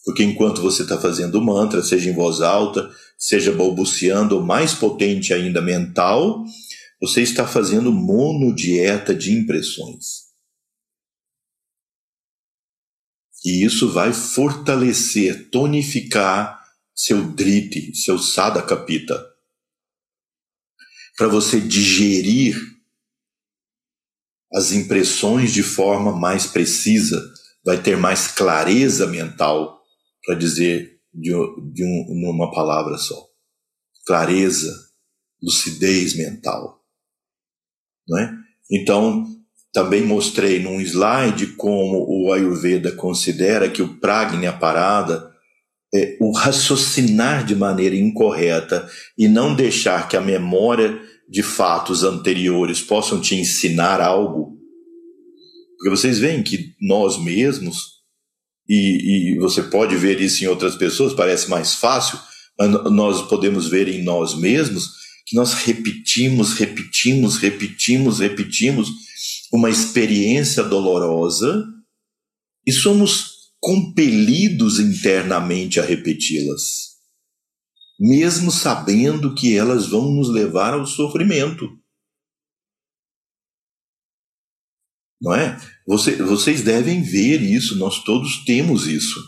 [0.04, 4.74] Porque enquanto você está fazendo o mantra, seja em voz alta, seja balbuciando, ou mais
[4.74, 6.44] potente ainda mental,
[7.00, 10.23] você está fazendo monodieta de impressões.
[13.44, 16.64] E isso vai fortalecer, tonificar
[16.94, 19.22] seu driti, seu sadakapita,
[21.16, 22.56] para você digerir
[24.52, 27.20] as impressões de forma mais precisa,
[27.64, 29.82] vai ter mais clareza mental,
[30.24, 31.30] para dizer de,
[31.72, 33.28] de um, palavra só.
[34.06, 34.72] Clareza,
[35.42, 36.84] lucidez mental.
[38.06, 38.32] Não é?
[38.70, 39.24] Então,
[39.74, 45.28] também mostrei num slide como o Ayurveda considera que o pragna, a parada,
[45.92, 52.80] é o raciocinar de maneira incorreta e não deixar que a memória de fatos anteriores
[52.80, 54.56] possam te ensinar algo.
[55.76, 57.94] Porque vocês veem que nós mesmos
[58.68, 62.18] e, e você pode ver isso em outras pessoas, parece mais fácil,
[62.56, 68.88] mas nós podemos ver em nós mesmos que nós repetimos, repetimos, repetimos, repetimos
[69.54, 71.64] uma experiência dolorosa
[72.66, 76.96] e somos compelidos internamente a repeti-las,
[77.96, 81.68] mesmo sabendo que elas vão nos levar ao sofrimento.
[85.22, 85.56] Não é?
[85.86, 89.20] Você, vocês devem ver isso, nós todos temos isso.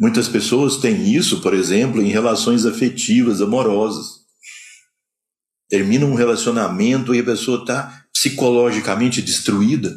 [0.00, 4.26] Muitas pessoas têm isso, por exemplo, em relações afetivas, amorosas.
[5.68, 9.94] Termina um relacionamento e a pessoa está psicologicamente destruída.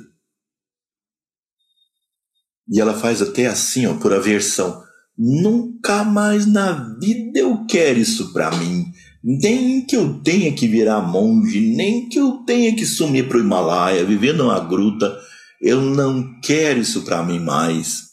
[2.72, 4.84] E ela faz até assim, ó, por aversão.
[5.17, 8.91] Nunca mais na vida eu quero isso para mim
[9.24, 13.41] nem que eu tenha que virar monge, nem que eu tenha que sumir para o
[13.41, 15.17] Himalaia, viver numa gruta,
[15.61, 18.09] eu não quero isso para mim mais.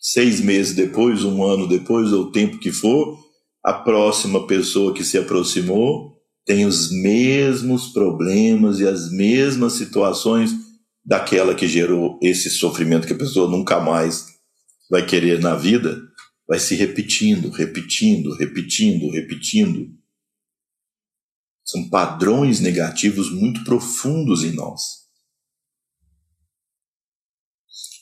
[0.00, 3.18] Seis meses depois, um ano depois, ou o tempo que for,
[3.64, 6.13] a próxima pessoa que se aproximou
[6.44, 10.52] tem os mesmos problemas e as mesmas situações
[11.04, 14.26] daquela que gerou esse sofrimento que a pessoa nunca mais
[14.90, 16.00] vai querer na vida,
[16.46, 19.90] vai se repetindo, repetindo, repetindo, repetindo.
[21.64, 25.04] São padrões negativos muito profundos em nós.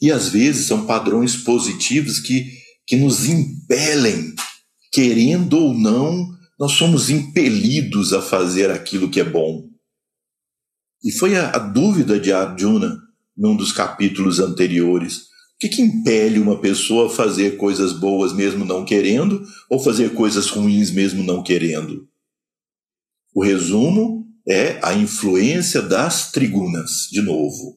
[0.00, 4.34] E às vezes são padrões positivos que, que nos impelem,
[4.92, 9.68] querendo ou não, nós somos impelidos a fazer aquilo que é bom.
[11.02, 13.02] E foi a, a dúvida de Arjuna
[13.36, 15.22] num dos capítulos anteriores.
[15.22, 20.14] O que, que impele uma pessoa a fazer coisas boas mesmo não querendo, ou fazer
[20.14, 22.08] coisas ruins mesmo não querendo?
[23.34, 27.76] O resumo é a influência das trigunas, de novo.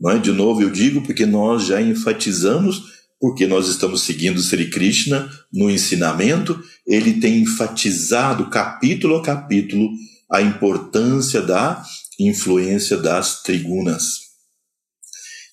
[0.00, 0.18] Não é?
[0.18, 5.70] De novo eu digo porque nós já enfatizamos, porque nós estamos seguindo Sri Krishna no
[5.70, 9.88] ensinamento, ele tem enfatizado capítulo a capítulo
[10.30, 11.82] a importância da
[12.20, 14.18] influência das trigunas.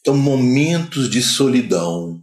[0.01, 2.21] Então, momentos de solidão.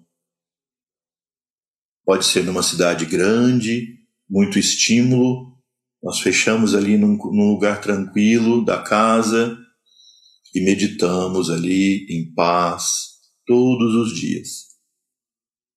[2.05, 5.57] Pode ser numa cidade grande, muito estímulo,
[6.03, 9.57] nós fechamos ali num, num lugar tranquilo da casa
[10.55, 13.13] e meditamos ali em paz
[13.47, 14.68] todos os dias.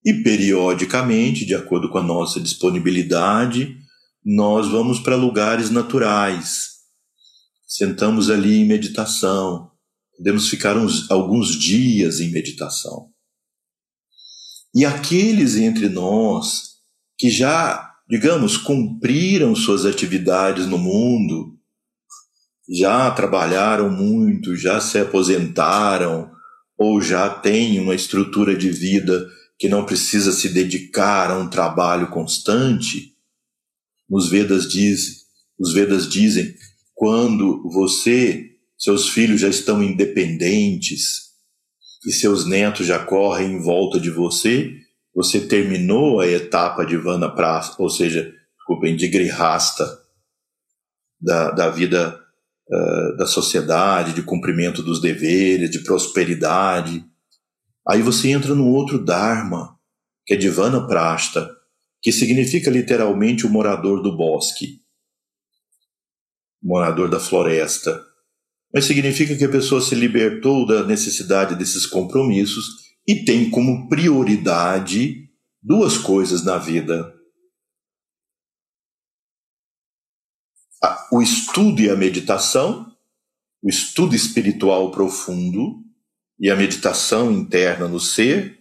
[0.03, 3.77] E periodicamente, de acordo com a nossa disponibilidade,
[4.23, 6.69] nós vamos para lugares naturais.
[7.67, 9.71] Sentamos ali em meditação.
[10.17, 13.09] Podemos ficar uns, alguns dias em meditação.
[14.73, 16.71] E aqueles entre nós
[17.17, 21.57] que já digamos, cumpriram suas atividades no mundo,
[22.69, 26.29] já trabalharam muito, já se aposentaram,
[26.77, 29.25] ou já têm uma estrutura de vida
[29.61, 33.13] que não precisa se dedicar a um trabalho constante,
[34.09, 35.13] os Vedas dizem,
[35.59, 36.55] os Vedas dizem,
[36.95, 41.29] quando você, seus filhos já estão independentes
[42.03, 44.73] e seus netos já correm em volta de você,
[45.13, 49.85] você terminou a etapa de Vana Prasta, ou seja, desculpem, de Grihasta,
[51.21, 52.19] da, da vida
[52.67, 57.10] uh, da sociedade, de cumprimento dos deveres, de prosperidade.
[57.87, 59.79] Aí você entra no outro Dharma,
[60.25, 61.49] que é de Vana Prasta,
[62.01, 64.81] que significa literalmente o morador do bosque,
[66.61, 68.03] morador da floresta.
[68.73, 72.65] Mas significa que a pessoa se libertou da necessidade desses compromissos
[73.07, 75.29] e tem como prioridade
[75.61, 77.13] duas coisas na vida:
[81.11, 82.95] o estudo e a meditação,
[83.61, 85.90] o estudo espiritual profundo
[86.41, 88.57] e a meditação interna no ser,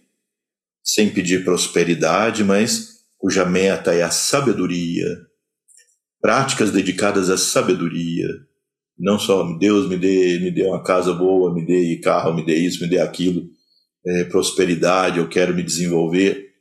[0.83, 5.07] sem pedir prosperidade, mas cuja meta é a sabedoria.
[6.21, 8.27] Práticas dedicadas à sabedoria.
[8.95, 12.53] Não só Deus me dê, me dê uma casa boa, me dê carro, me dê
[12.55, 13.49] isso, me dê aquilo,
[14.05, 16.51] é, prosperidade, eu quero me desenvolver.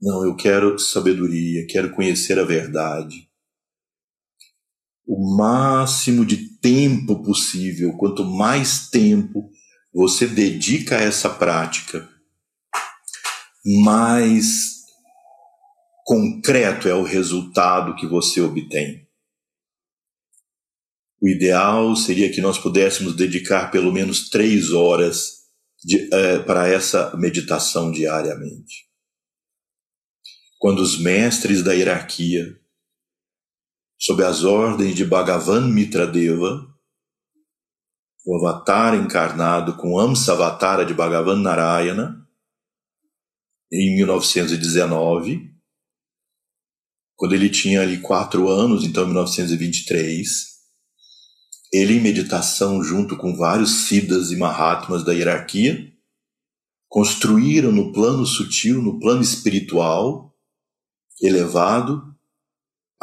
[0.00, 3.28] Não, eu quero sabedoria, quero conhecer a verdade.
[5.14, 9.50] O máximo de tempo possível, quanto mais tempo
[9.92, 12.08] você dedica a essa prática,
[13.62, 14.86] mais
[16.06, 19.06] concreto é o resultado que você obtém.
[21.20, 25.42] O ideal seria que nós pudéssemos dedicar pelo menos três horas
[26.10, 28.86] é, para essa meditação diariamente.
[30.58, 32.61] Quando os mestres da hierarquia,
[34.02, 36.66] sob as ordens de Bhagavan Mitradeva,
[38.26, 42.26] o avatar encarnado com Amsavatara de Bhagavan Narayana,
[43.70, 45.52] em 1919,
[47.14, 50.48] quando ele tinha ali quatro anos, então 1923,
[51.72, 55.92] ele em meditação junto com vários Siddhas e Mahatmas da hierarquia,
[56.88, 60.34] construíram no plano sutil, no plano espiritual
[61.22, 62.11] elevado,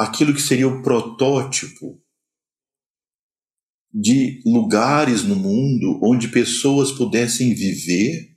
[0.00, 2.02] aquilo que seria o protótipo
[3.92, 8.34] de lugares no mundo onde pessoas pudessem viver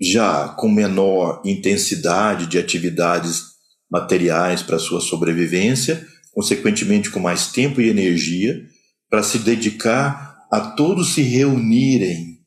[0.00, 3.42] já com menor intensidade de atividades
[3.90, 8.66] materiais para sua sobrevivência, consequentemente com mais tempo e energia
[9.10, 12.42] para se dedicar a todos se reunirem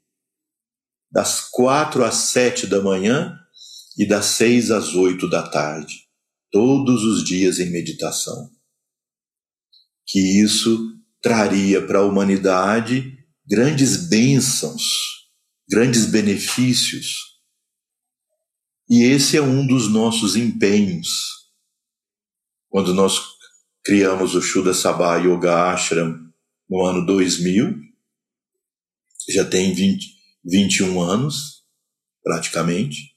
[1.11, 3.37] das quatro às sete da manhã
[3.95, 6.08] e das seis às oito da tarde,
[6.51, 8.49] todos os dias em meditação
[10.09, 13.15] que isso traria para a humanidade
[13.47, 14.83] grandes bênçãos,
[15.69, 17.39] grandes benefícios.
[18.89, 21.07] E esse é um dos nossos empenhos.
[22.69, 23.19] Quando nós
[23.83, 26.17] criamos o Shuddha Sabha Yoga Ashram
[26.67, 27.75] no ano 2000,
[29.29, 30.07] já tem 20,
[30.43, 31.63] 21 anos,
[32.23, 33.08] praticamente,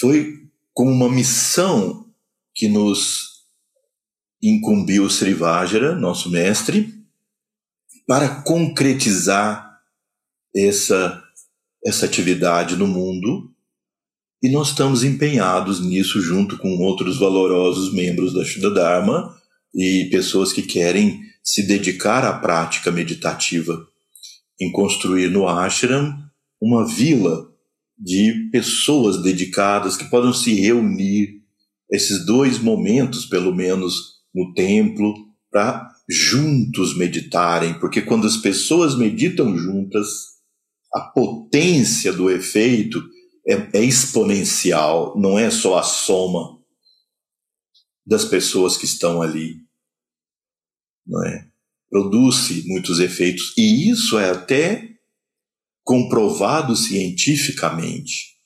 [0.00, 2.06] foi como uma missão
[2.54, 3.30] que nos
[4.42, 6.94] incumbiu Srivajra, nosso mestre,
[8.06, 9.78] para concretizar
[10.56, 11.22] essa,
[11.84, 13.54] essa atividade no mundo.
[14.42, 19.38] E nós estamos empenhados nisso junto com outros valorosos membros da Shuddha Dharma
[19.74, 23.86] e pessoas que querem se dedicar à prática meditativa
[24.58, 26.18] em construir no ashram
[26.60, 27.49] uma vila
[28.00, 31.42] de pessoas dedicadas que podem se reunir
[31.90, 35.14] esses dois momentos, pelo menos, no templo
[35.50, 40.06] para juntos meditarem, porque quando as pessoas meditam juntas,
[40.94, 43.02] a potência do efeito
[43.46, 46.58] é, é exponencial, não é só a soma
[48.06, 49.56] das pessoas que estão ali,
[51.06, 51.48] não é?
[51.90, 54.89] Produz muitos efeitos e isso é até
[55.90, 58.36] comprovado cientificamente.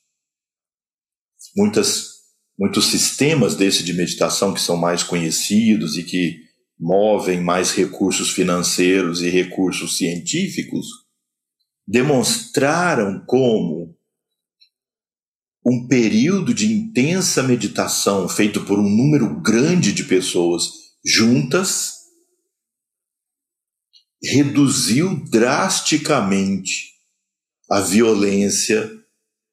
[1.55, 2.15] Muitas
[2.59, 6.39] muitos sistemas desse de meditação que são mais conhecidos e que
[6.81, 10.87] movem mais recursos financeiros e recursos científicos,
[11.87, 13.95] demonstraram como
[15.67, 20.63] um período de intensa meditação feito por um número grande de pessoas
[21.05, 21.93] juntas
[24.23, 26.94] reduziu drasticamente
[27.71, 28.91] a violência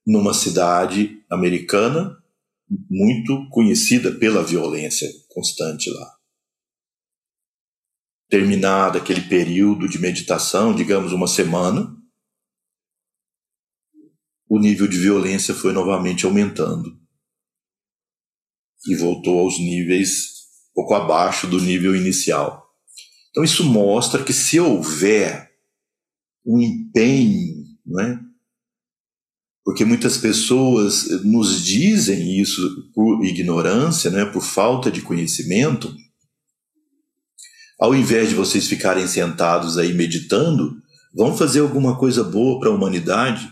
[0.05, 2.17] numa cidade americana
[2.89, 6.17] muito conhecida pela violência constante lá.
[8.29, 11.95] Terminado aquele período de meditação, digamos uma semana,
[14.47, 16.99] o nível de violência foi novamente aumentando
[18.87, 20.31] e voltou aos níveis
[20.73, 22.69] pouco abaixo do nível inicial.
[23.29, 25.51] Então isso mostra que se houver
[26.45, 27.60] um empenho,
[27.99, 28.31] é?
[29.63, 35.95] porque muitas pessoas nos dizem isso por ignorância, né, por falta de conhecimento.
[37.79, 40.81] Ao invés de vocês ficarem sentados aí meditando,
[41.13, 43.51] vão fazer alguma coisa boa para a humanidade.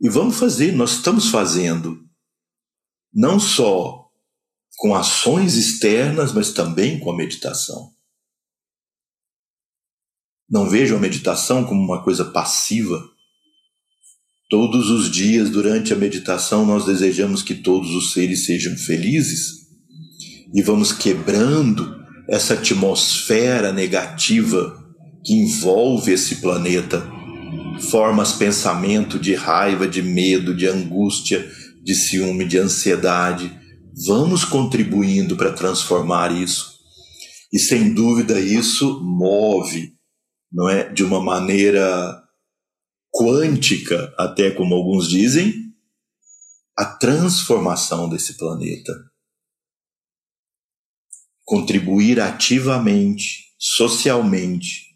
[0.00, 2.02] E vamos fazer, nós estamos fazendo.
[3.12, 4.06] Não só
[4.78, 7.92] com ações externas, mas também com a meditação.
[10.48, 13.00] Não vejam a meditação como uma coisa passiva
[14.48, 19.66] Todos os dias, durante a meditação, nós desejamos que todos os seres sejam felizes
[20.54, 21.96] e vamos quebrando
[22.28, 24.72] essa atmosfera negativa
[25.24, 27.04] que envolve esse planeta,
[27.90, 31.44] formas pensamento de raiva, de medo, de angústia,
[31.82, 33.50] de ciúme, de ansiedade.
[34.06, 36.76] Vamos contribuindo para transformar isso.
[37.52, 39.95] E sem dúvida isso move,
[40.52, 42.22] não é, de uma maneira
[43.10, 45.54] quântica, até como alguns dizem,
[46.76, 48.92] a transformação desse planeta.
[51.44, 54.86] Contribuir ativamente, socialmente,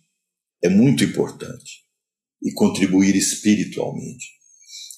[0.63, 1.81] é muito importante.
[2.43, 4.27] E contribuir espiritualmente.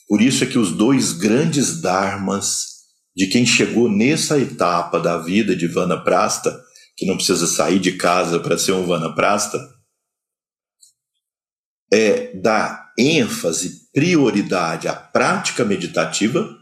[0.08, 2.72] Por isso é que os dois grandes dharmas
[3.16, 6.62] de quem chegou nessa etapa da vida de Vanaprasta,
[6.96, 9.58] que não precisa sair de casa para ser um Vanaprasta,
[11.92, 16.58] é dar ênfase, prioridade à prática meditativa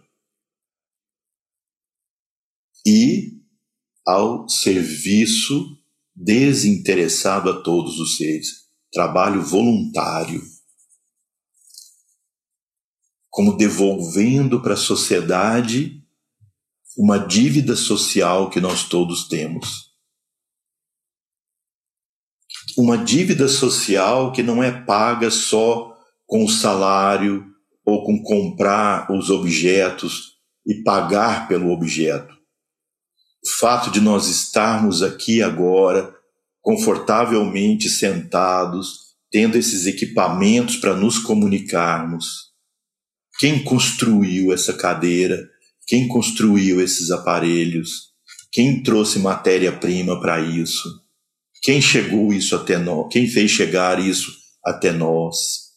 [2.85, 3.41] e
[4.05, 5.78] ao serviço
[6.14, 10.43] desinteressado a todos os seres, trabalho voluntário,
[13.28, 16.05] como devolvendo para a sociedade
[16.97, 19.89] uma dívida social que nós todos temos.
[22.77, 25.97] Uma dívida social que não é paga só
[26.27, 27.47] com o salário
[27.85, 30.35] ou com comprar os objetos
[30.66, 32.41] e pagar pelo objeto
[33.43, 36.14] o fato de nós estarmos aqui agora,
[36.61, 42.51] confortavelmente sentados, tendo esses equipamentos para nos comunicarmos.
[43.39, 45.49] Quem construiu essa cadeira?
[45.87, 48.11] Quem construiu esses aparelhos?
[48.53, 50.99] Quem trouxe matéria-prima para isso?
[51.62, 53.12] Quem chegou isso até nós?
[53.12, 54.30] Quem fez chegar isso
[54.64, 55.70] até nós?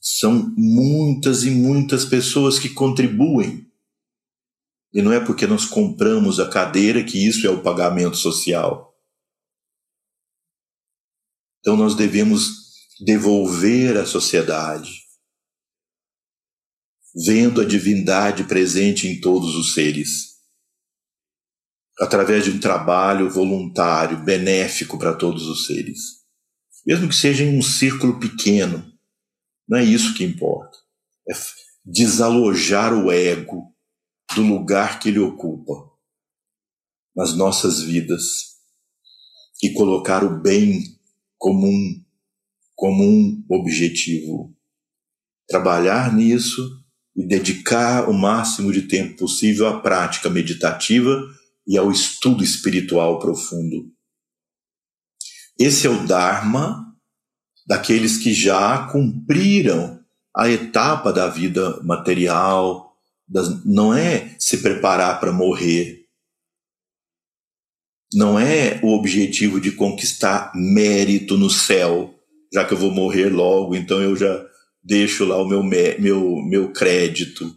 [0.00, 3.64] São muitas e muitas pessoas que contribuem
[4.94, 8.96] e não é porque nós compramos a cadeira que isso é o pagamento social.
[11.58, 12.62] Então nós devemos
[13.00, 15.02] devolver à sociedade,
[17.26, 20.33] vendo a divindade presente em todos os seres,
[22.00, 26.24] através de um trabalho voluntário, benéfico para todos os seres.
[26.86, 28.84] Mesmo que seja em um círculo pequeno,
[29.68, 30.76] não é isso que importa.
[31.28, 31.34] É
[31.84, 33.74] desalojar o ego
[34.34, 35.90] do lugar que ele ocupa
[37.14, 38.54] nas nossas vidas
[39.62, 40.82] e colocar o bem
[41.38, 42.04] como um,
[42.74, 44.54] como um objetivo.
[45.48, 46.82] Trabalhar nisso
[47.14, 51.22] e dedicar o máximo de tempo possível à prática meditativa
[51.66, 53.86] e ao estudo espiritual profundo.
[55.58, 56.84] Esse é o Dharma
[57.66, 60.00] daqueles que já cumpriram
[60.36, 62.92] a etapa da vida material,
[63.64, 66.04] não é se preparar para morrer.
[68.12, 72.14] Não é o objetivo de conquistar mérito no céu,
[72.52, 74.44] já que eu vou morrer logo, então eu já
[74.82, 77.56] deixo lá o meu, meu, meu crédito.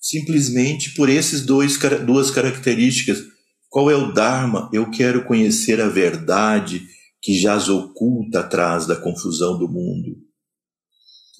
[0.00, 3.22] Simplesmente por esses dois duas características.
[3.68, 4.70] Qual é o Dharma?
[4.72, 6.86] Eu quero conhecer a verdade
[7.20, 10.16] que jaz oculta atrás da confusão do mundo.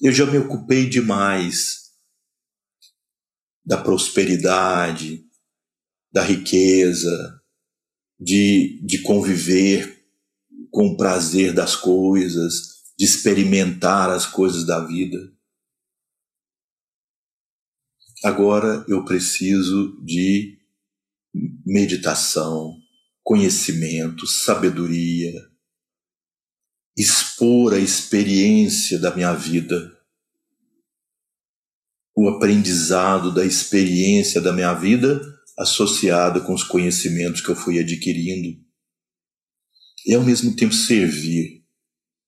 [0.01, 1.89] Eu já me ocupei demais
[3.65, 5.23] da prosperidade,
[6.11, 7.39] da riqueza,
[8.19, 10.03] de, de conviver
[10.71, 15.17] com o prazer das coisas, de experimentar as coisas da vida.
[18.23, 20.57] Agora eu preciso de
[21.65, 22.75] meditação,
[23.23, 25.33] conhecimento, sabedoria,
[26.97, 29.99] expor a experiência da minha vida
[32.19, 35.21] o aprendizado da experiência da minha vida
[35.57, 38.59] associada com os conhecimentos que eu fui adquirindo.
[40.05, 41.63] E ao mesmo tempo servir,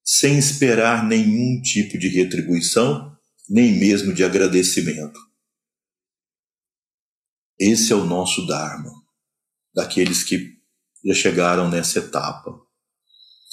[0.01, 3.13] sem esperar nenhum tipo de retribuição,
[3.49, 5.19] nem mesmo de agradecimento.
[7.63, 8.91] Esse é o nosso Dharma,
[9.71, 10.57] daqueles que
[11.05, 12.59] já chegaram nessa etapa.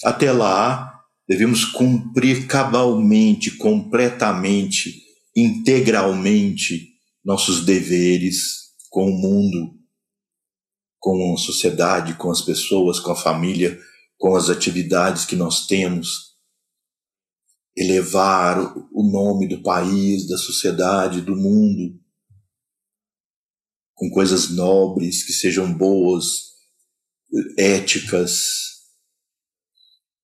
[0.02, 5.02] Até lá, devemos cumprir cabalmente, completamente,
[5.36, 6.88] integralmente
[7.22, 9.74] nossos deveres com o mundo,
[10.98, 13.78] com a sociedade, com as pessoas, com a família,
[14.16, 16.34] com as atividades que nós temos.
[17.76, 21.97] Elevar o nome do país, da sociedade, do mundo,
[23.98, 26.52] com coisas nobres, que sejam boas,
[27.58, 28.42] éticas,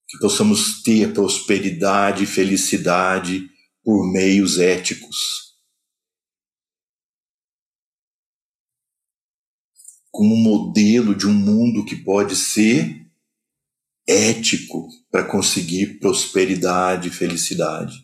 [0.08, 3.50] que possamos ter prosperidade e felicidade
[3.82, 5.16] por meios éticos.
[10.12, 13.04] Como um modelo de um mundo que pode ser
[14.06, 18.03] ético para conseguir prosperidade e felicidade.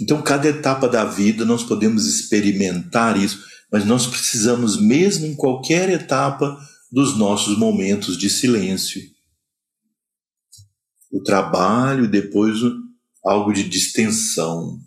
[0.00, 5.90] Então, cada etapa da vida nós podemos experimentar isso, mas nós precisamos, mesmo em qualquer
[5.90, 6.58] etapa,
[6.90, 9.00] dos nossos momentos de silêncio.
[11.10, 12.58] O trabalho e depois
[13.24, 14.78] algo de distensão,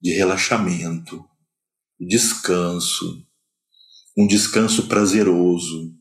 [0.00, 1.22] de relaxamento,
[1.98, 3.26] descanso,
[4.16, 5.94] um descanso prazeroso.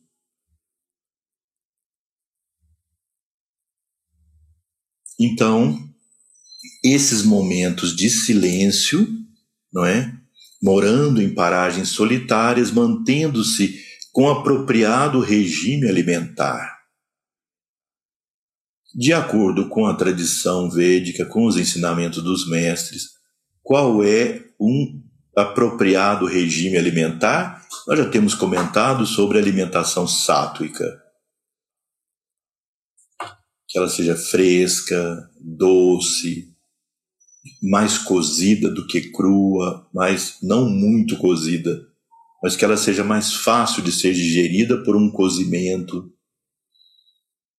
[5.20, 5.89] Então,
[6.84, 9.08] esses momentos de silêncio,
[9.72, 10.14] não é?
[10.62, 13.80] Morando em paragens solitárias, mantendo-se
[14.12, 16.78] com apropriado regime alimentar.
[18.94, 23.04] De acordo com a tradição védica, com os ensinamentos dos mestres,
[23.62, 25.02] qual é um
[25.38, 27.66] apropriado regime alimentar?
[27.88, 31.02] Nós já temos comentado sobre alimentação sátuica.
[33.68, 36.49] Que ela seja fresca, doce,
[37.62, 41.90] mais cozida do que crua, mas não muito cozida
[42.42, 46.12] mas que ela seja mais fácil de ser digerida por um cozimento.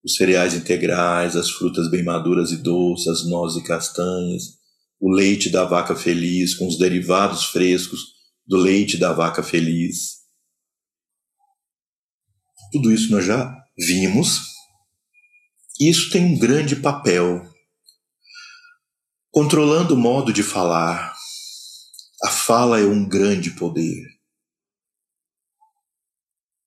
[0.03, 4.59] Os cereais integrais, as frutas bem maduras e doces, as nozes e castanhas,
[4.99, 8.01] o leite da vaca feliz com os derivados frescos
[8.47, 10.21] do leite da vaca feliz.
[12.73, 14.41] Tudo isso nós já vimos.
[15.79, 17.50] Isso tem um grande papel.
[19.33, 21.15] Controlando o modo de falar,
[22.25, 24.05] a fala é um grande poder.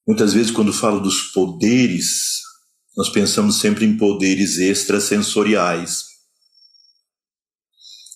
[0.07, 2.41] Muitas vezes, quando falo dos poderes,
[2.95, 6.05] nós pensamos sempre em poderes extrasensoriais.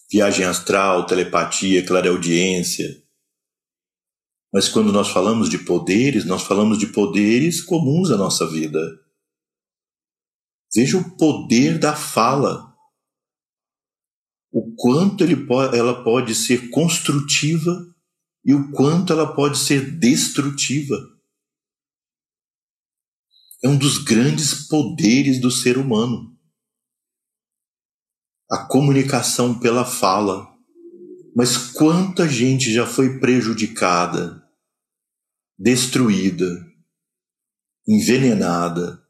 [0.10, 2.88] Viagem astral, telepatia, clareaudiência.
[4.54, 8.80] Mas quando nós falamos de poderes, nós falamos de poderes comuns à nossa vida.
[10.74, 12.67] Veja o poder da fala.
[14.52, 17.72] O quanto ela pode ser construtiva
[18.46, 20.96] e o quanto ela pode ser destrutiva
[23.64, 26.38] é um dos grandes poderes do ser humano.
[28.50, 30.48] A comunicação pela fala.
[31.36, 34.44] Mas quanta gente já foi prejudicada,
[35.58, 36.66] destruída,
[37.88, 39.06] envenenada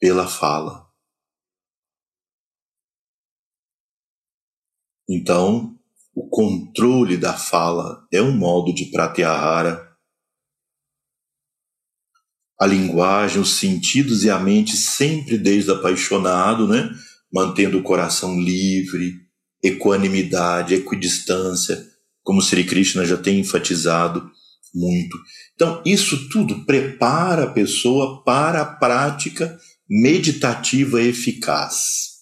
[0.00, 0.85] pela fala.
[5.08, 5.74] Então,
[6.14, 9.86] o controle da fala é um modo de pratyahara
[12.58, 16.90] a linguagem, os sentidos e a mente sempre desde apaixonado, né?
[17.32, 19.14] mantendo o coração livre,
[19.62, 21.84] equanimidade, equidistância,
[22.22, 24.30] como Sri Krishna já tem enfatizado
[24.74, 25.18] muito.
[25.54, 32.15] Então, isso tudo prepara a pessoa para a prática meditativa eficaz.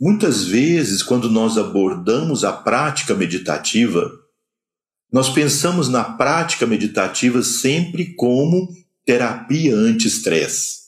[0.00, 4.10] Muitas vezes, quando nós abordamos a prática meditativa,
[5.12, 8.66] nós pensamos na prática meditativa sempre como
[9.04, 10.78] terapia anti-estresse,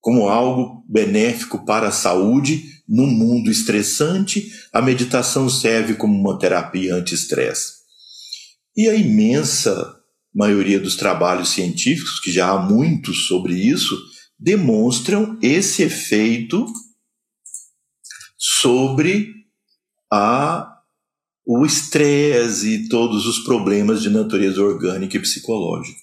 [0.00, 6.94] como algo benéfico para a saúde num mundo estressante, a meditação serve como uma terapia
[6.94, 7.72] anti-estresse.
[8.74, 9.94] E a imensa
[10.34, 13.94] maioria dos trabalhos científicos, que já há muitos sobre isso,
[14.38, 16.66] demonstram esse efeito
[18.46, 19.32] sobre
[20.12, 20.70] a
[21.46, 25.98] o estresse e todos os problemas de natureza orgânica e psicológica.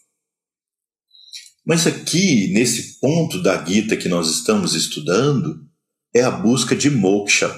[1.66, 5.68] Mas aqui, nesse ponto da Gita que nós estamos estudando,
[6.14, 7.54] é a busca de moksha,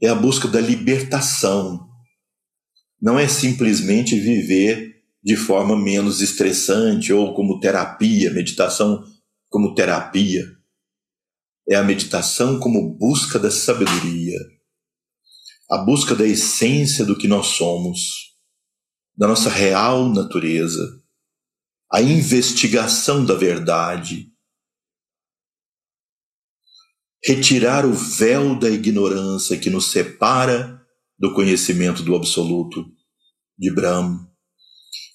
[0.00, 1.88] é a busca da libertação.
[3.00, 9.04] Não é simplesmente viver de forma menos estressante ou como terapia, meditação
[9.48, 10.55] como terapia.
[11.68, 14.38] É a meditação como busca da sabedoria
[15.70, 18.36] a busca da essência do que nós somos,
[19.16, 21.02] da nossa real natureza,
[21.92, 24.30] a investigação da verdade,
[27.24, 30.80] retirar o véu da ignorância que nos separa
[31.18, 32.84] do conhecimento do absoluto
[33.58, 34.30] de Brahma.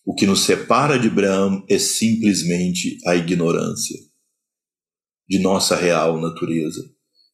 [0.05, 3.97] O que nos separa de Brahma é simplesmente a ignorância
[5.31, 6.83] de nossa real natureza.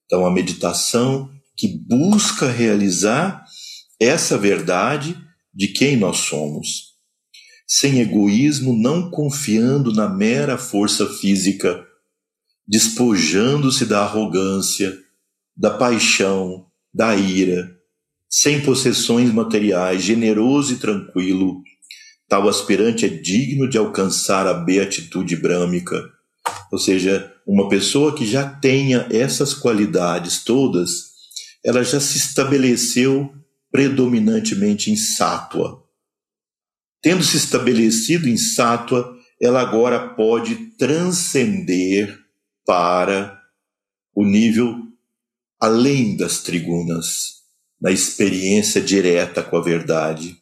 [0.05, 3.43] Então, a meditação que busca realizar
[3.99, 5.17] essa verdade
[5.51, 6.93] de quem nós somos,
[7.67, 11.83] sem egoísmo, não confiando na mera força física,
[12.67, 14.95] despojando-se da arrogância,
[15.55, 17.67] da paixão, da ira,
[18.29, 21.63] sem possessões materiais, generoso e tranquilo,
[22.29, 26.15] tal aspirante é digno de alcançar a beatitude brâmica.
[26.71, 31.11] Ou seja, uma pessoa que já tenha essas qualidades todas,
[31.63, 33.33] ela já se estabeleceu
[33.71, 35.83] predominantemente em sátua.
[37.01, 42.17] Tendo se estabelecido em sátua, ela agora pode transcender
[42.65, 43.39] para
[44.13, 44.75] o nível
[45.59, 47.37] além das trigunas,
[47.79, 50.37] na experiência direta com a verdade.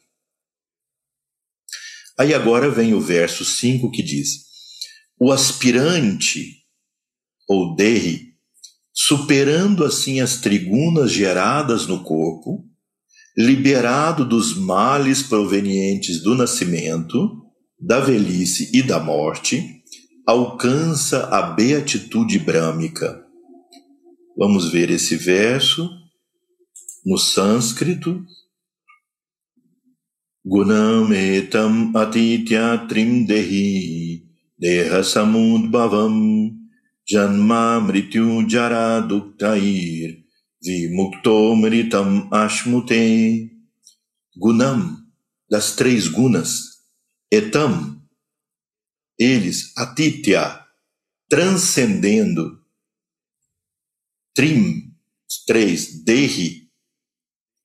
[2.18, 4.45] Aí agora vem o verso 5 que diz:
[5.18, 6.62] O aspirante,
[7.48, 8.34] ou derri,
[8.92, 12.64] superando assim as trigunas geradas no corpo,
[13.36, 17.42] liberado dos males provenientes do nascimento,
[17.78, 19.82] da velhice e da morte,
[20.26, 23.24] alcança a beatitude brâmica.
[24.36, 25.90] Vamos ver esse verso
[27.04, 28.22] no sânscrito.
[30.44, 34.25] Gunam etam atitya trimdehi
[34.58, 36.50] deha samudbhavam
[37.08, 40.26] janma mrityu jara duktair
[40.62, 43.52] vimukto mritam ashmute.
[44.38, 44.98] Gunam,
[45.48, 46.82] das três gunas,
[47.32, 48.02] etam,
[49.18, 50.62] eles, atitya,
[51.26, 52.60] transcendendo,
[54.34, 54.92] trim,
[55.46, 56.68] três, dehi,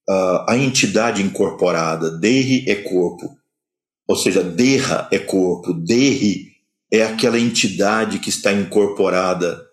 [0.10, 3.38] uh, a entidade incorporada, dehi é corpo,
[4.08, 6.51] ou seja, derra é corpo, dehi
[6.92, 9.66] é aquela entidade que está incorporada.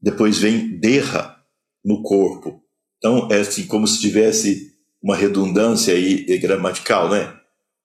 [0.00, 1.42] Depois vem derra
[1.84, 2.62] no corpo.
[2.98, 7.36] Então é assim como se tivesse uma redundância aí gramatical, né?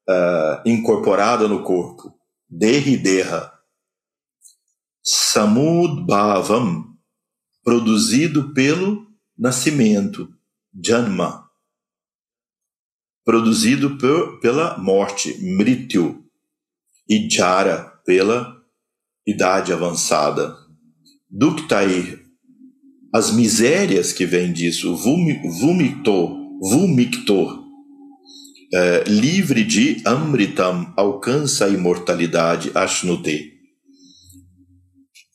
[0.09, 2.13] uh, incorporada no corpo.
[2.49, 3.51] Dehi Deha.
[5.03, 6.95] Samud Bhavam,
[7.63, 9.07] produzido pelo
[9.37, 10.29] nascimento.
[10.83, 11.49] Janma,
[13.25, 13.97] produzido
[14.41, 15.37] pela morte.
[15.41, 16.23] Mrityu.
[17.11, 18.55] E Jara, pela
[19.27, 20.55] idade avançada.
[21.29, 22.21] Duktair,
[23.13, 24.95] as misérias que vêm disso.
[24.95, 27.61] Vumito, vumictor,
[28.73, 33.55] é, livre de Amritam, alcança a imortalidade, Ashnute.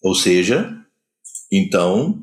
[0.02, 0.74] Ou seja,
[1.52, 2.22] então,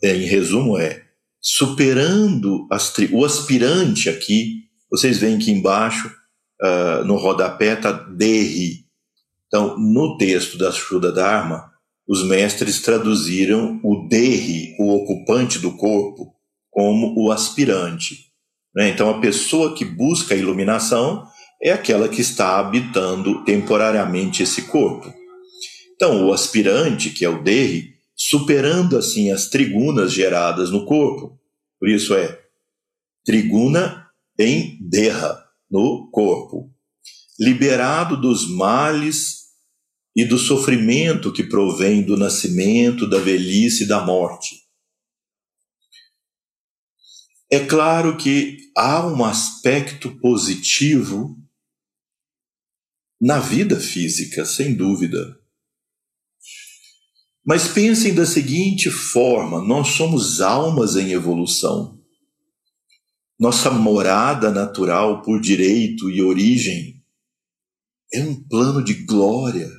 [0.00, 1.04] é, em resumo, é
[1.40, 2.68] superando
[3.10, 6.08] o aspirante aqui, vocês veem que embaixo,
[6.62, 8.86] uh, no rodapé, está Derri.
[9.46, 11.70] Então, no texto da Shuddha Dharma,
[12.08, 16.34] os mestres traduziram o Derri, o ocupante do corpo,
[16.70, 18.26] como o aspirante.
[18.74, 18.90] Né?
[18.90, 21.26] Então, a pessoa que busca a iluminação
[21.62, 25.12] é aquela que está habitando temporariamente esse corpo.
[25.94, 31.38] Então, o aspirante, que é o Derri, superando assim as trigunas geradas no corpo,
[31.78, 32.38] por isso é
[33.24, 34.06] triguna
[34.38, 36.72] em derra, no corpo,
[37.38, 39.46] liberado dos males
[40.14, 44.66] e do sofrimento que provém do nascimento, da velhice e da morte.
[47.50, 51.36] É claro que há um aspecto positivo
[53.20, 55.38] na vida física, sem dúvida.
[57.44, 62.02] Mas pensem da seguinte forma: nós somos almas em evolução.
[63.38, 67.04] Nossa morada natural por direito e origem
[68.12, 69.70] é um plano de glória.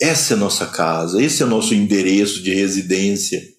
[0.00, 3.54] Essa é nossa casa, esse é nosso endereço de residência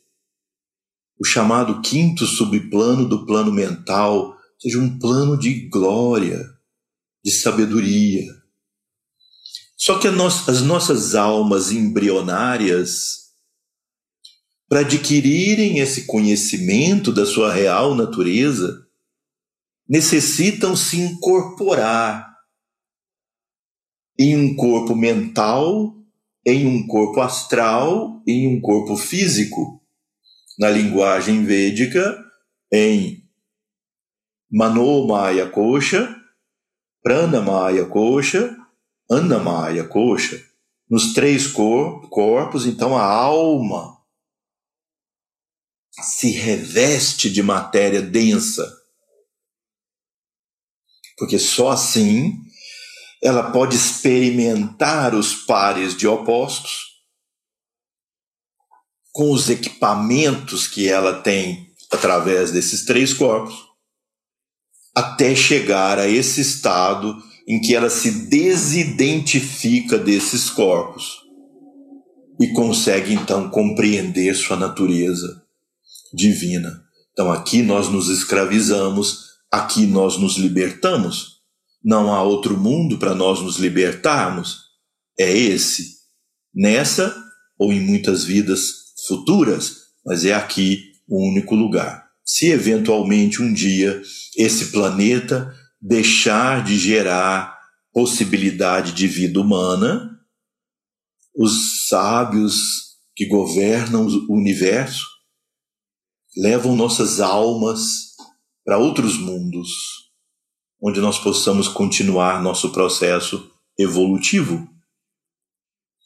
[1.18, 6.46] o chamado quinto subplano do plano mental seja um plano de glória,
[7.24, 8.26] de sabedoria.
[9.78, 13.25] Só que as nossas almas embrionárias,
[14.68, 18.86] para adquirirem esse conhecimento da sua real natureza,
[19.88, 22.36] necessitam se incorporar
[24.18, 25.96] em um corpo mental,
[26.46, 29.82] em um corpo astral, em um corpo físico
[30.58, 32.18] na linguagem védica
[32.72, 33.24] em
[34.50, 36.16] Manomaya Kosha,
[37.04, 38.56] Pranamaya Kosha,
[39.10, 40.42] Annamaya Kosha.
[40.90, 43.95] Nos três cor corpos, então a alma
[46.02, 48.72] se reveste de matéria densa.
[51.18, 52.34] Porque só assim
[53.24, 56.96] ela pode experimentar os pares de opostos
[59.12, 63.56] com os equipamentos que ela tem através desses três corpos,
[64.94, 67.16] até chegar a esse estado
[67.48, 71.22] em que ela se desidentifica desses corpos
[72.40, 75.45] e consegue então compreender sua natureza.
[76.14, 76.84] Divina.
[77.12, 81.36] Então aqui nós nos escravizamos, aqui nós nos libertamos.
[81.84, 84.66] Não há outro mundo para nós nos libertarmos.
[85.18, 85.96] É esse.
[86.54, 87.16] Nessa
[87.58, 92.06] ou em muitas vidas futuras, mas é aqui o único lugar.
[92.26, 94.02] Se eventualmente um dia
[94.36, 97.56] esse planeta deixar de gerar
[97.94, 100.20] possibilidade de vida humana,
[101.36, 105.15] os sábios que governam o universo
[106.36, 108.16] levam nossas almas
[108.66, 109.72] para outros mundos,
[110.82, 114.68] onde nós possamos continuar nosso processo evolutivo.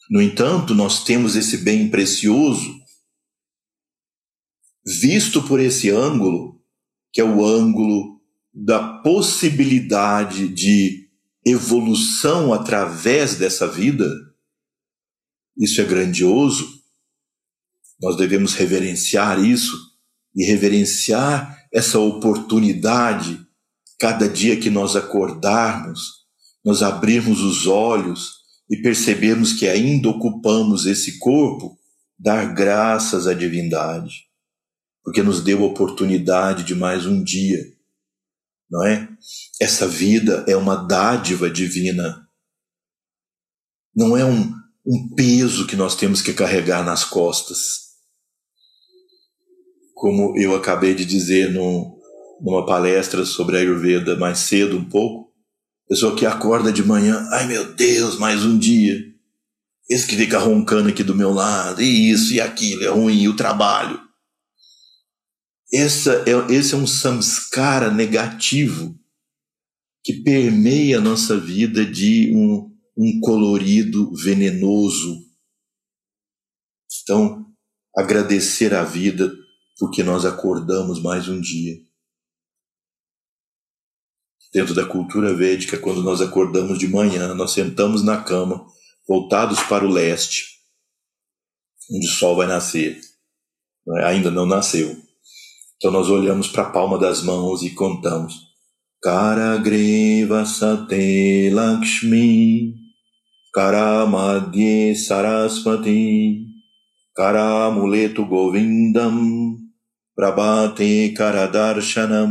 [0.09, 2.80] No entanto, nós temos esse bem precioso,
[4.86, 6.61] visto por esse ângulo,
[7.11, 8.19] que é o ângulo
[8.53, 11.09] da possibilidade de
[11.45, 14.09] evolução através dessa vida.
[15.57, 16.80] Isso é grandioso.
[17.99, 19.89] Nós devemos reverenciar isso
[20.36, 23.39] e reverenciar essa oportunidade
[23.99, 26.19] cada dia que nós acordarmos,
[26.63, 31.77] nós abrirmos os olhos e percebemos que ainda ocupamos esse corpo,
[32.17, 34.25] dar graças à divindade,
[35.03, 37.63] porque nos deu a oportunidade de mais um dia,
[38.69, 39.09] não é?
[39.59, 42.27] Essa vida é uma dádiva divina,
[43.95, 44.53] não é um,
[44.86, 47.88] um peso que nós temos que carregar nas costas.
[49.99, 51.99] Como eu acabei de dizer no,
[52.41, 55.29] numa palestra sobre a Ayurveda mais cedo um pouco,
[55.89, 59.03] Pessoa que acorda de manhã, ai meu Deus, mais um dia.
[59.89, 63.27] Esse que fica roncando aqui do meu lado, e isso e aquilo, é ruim, e
[63.27, 63.99] o trabalho.
[65.73, 68.95] Essa é, esse é um samskara negativo
[70.03, 75.25] que permeia a nossa vida de um, um colorido venenoso.
[77.01, 77.47] Então,
[77.97, 79.33] agradecer a vida
[79.80, 81.80] porque nós acordamos mais um dia
[84.53, 88.65] dentro da cultura védica, quando nós acordamos de manhã, nós sentamos na cama,
[89.07, 90.45] voltados para o leste,
[91.91, 92.99] onde o sol vai nascer.
[93.97, 94.05] É?
[94.05, 94.97] Ainda não nasceu.
[95.77, 98.49] Então nós olhamos para a palma das mãos e contamos.
[99.01, 102.75] Karagreva Sate Lakshmi
[103.53, 106.45] Karamadye Saraswati
[107.15, 109.48] Karamuleto Govindam
[110.20, 112.30] Prabhate Karadarshanam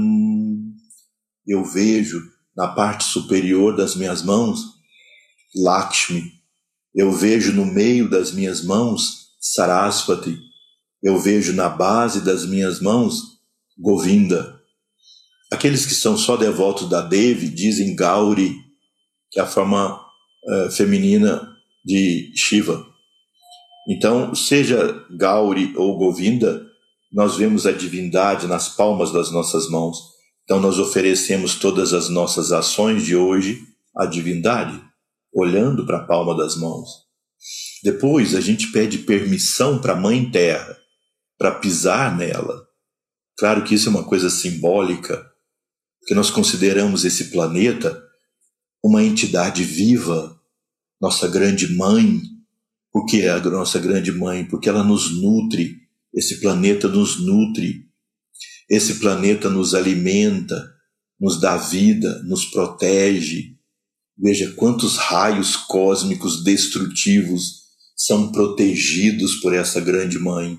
[1.46, 2.22] eu vejo
[2.54, 4.60] na parte superior das minhas mãos
[5.56, 6.22] Lakshmi,
[6.94, 10.38] eu vejo no meio das minhas mãos Saraswati,
[11.02, 13.22] eu vejo na base das minhas mãos
[13.78, 14.60] Govinda.
[15.50, 18.54] Aqueles que são só devotos da Devi dizem Gauri,
[19.30, 22.86] que é a forma uh, feminina de Shiva.
[23.88, 26.67] Então, seja Gauri ou Govinda,
[27.12, 29.98] nós vemos a divindade nas palmas das nossas mãos.
[30.44, 33.62] Então, nós oferecemos todas as nossas ações de hoje
[33.96, 34.82] à divindade,
[35.32, 36.88] olhando para a palma das mãos.
[37.82, 40.76] Depois, a gente pede permissão para a Mãe Terra,
[41.38, 42.66] para pisar nela.
[43.38, 45.24] Claro que isso é uma coisa simbólica,
[46.00, 48.02] porque nós consideramos esse planeta
[48.82, 50.40] uma entidade viva,
[51.00, 52.20] nossa grande mãe.
[52.92, 54.44] Por que a nossa grande mãe?
[54.44, 55.76] Porque ela nos nutre,
[56.14, 57.88] esse planeta nos nutre
[58.68, 60.74] esse planeta nos alimenta,
[61.18, 63.56] nos dá vida, nos protege.
[64.16, 70.58] Veja quantos raios cósmicos destrutivos são protegidos por essa grande mãe.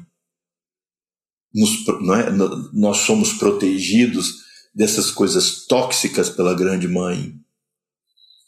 [1.54, 1.88] Nos,
[2.18, 2.32] é?
[2.74, 4.38] Nós somos protegidos
[4.74, 7.36] dessas coisas tóxicas pela grande mãe.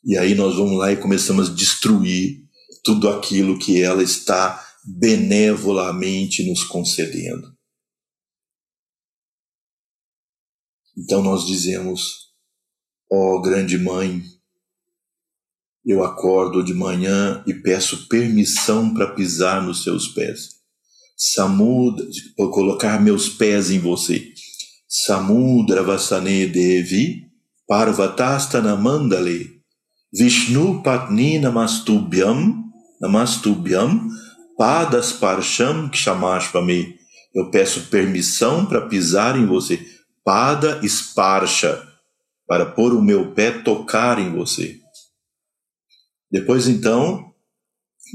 [0.03, 2.43] E aí nós vamos lá e começamos a destruir
[2.83, 7.55] tudo aquilo que ela está benevolamente nos concedendo.
[10.97, 12.31] Então nós dizemos:
[13.11, 14.21] Ó oh, grande mãe,
[15.85, 20.61] eu acordo de manhã e peço permissão para pisar nos seus pés.
[21.17, 22.05] Samudra,
[22.35, 24.33] para colocar meus pés em você.
[24.87, 27.31] Samudra Vasane Devi
[27.67, 29.61] Parvatastana Mandale
[30.11, 32.61] Vishnu Patni Namastubhyam
[32.99, 34.09] Namastubhyam
[34.61, 36.95] Padas Parsham Kshamashvame.
[37.33, 39.83] Eu peço permissão para pisar em você
[40.23, 41.83] pada esparcha,
[42.45, 44.79] para pôr o meu pé tocar em você.
[46.29, 47.33] Depois então,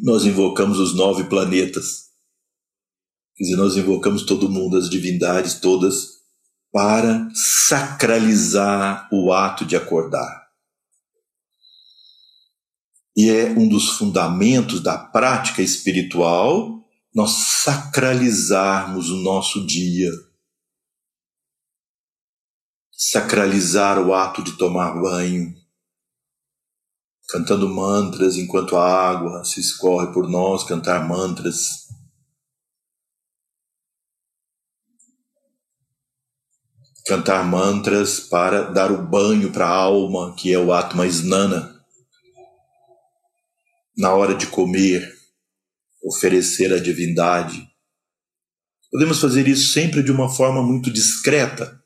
[0.04, 2.10] nós invocamos os nove planetas.
[3.34, 6.10] Quer dizer, nós invocamos todo mundo, as divindades todas,
[6.70, 10.45] para sacralizar o ato de acordar.
[13.16, 17.30] E é um dos fundamentos da prática espiritual nós
[17.62, 20.10] sacralizarmos o nosso dia
[22.96, 25.54] sacralizar o ato de tomar banho,
[27.28, 31.86] cantando mantras enquanto a água se escorre por nós, cantar mantras.
[37.06, 41.75] Cantar mantras para dar o banho para a alma, que é o ato mais nana.
[43.96, 45.16] Na hora de comer,
[46.04, 47.66] oferecer a divindade.
[48.90, 51.82] Podemos fazer isso sempre de uma forma muito discreta.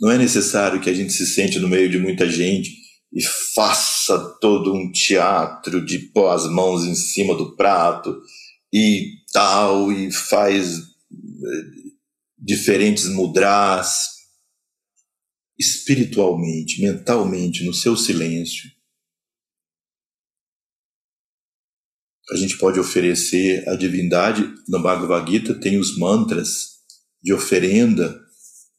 [0.00, 2.70] Não é necessário que a gente se sente no meio de muita gente
[3.12, 3.22] e
[3.54, 8.20] faça todo um teatro de pôr as mãos em cima do prato
[8.72, 10.82] e tal, e faz eh,
[12.38, 14.14] diferentes mudras.
[15.58, 18.70] Espiritualmente, mentalmente, no seu silêncio,
[22.30, 24.52] a gente pode oferecer a divindade.
[24.68, 26.76] No Bhagavad Gita tem os mantras
[27.22, 28.20] de oferenda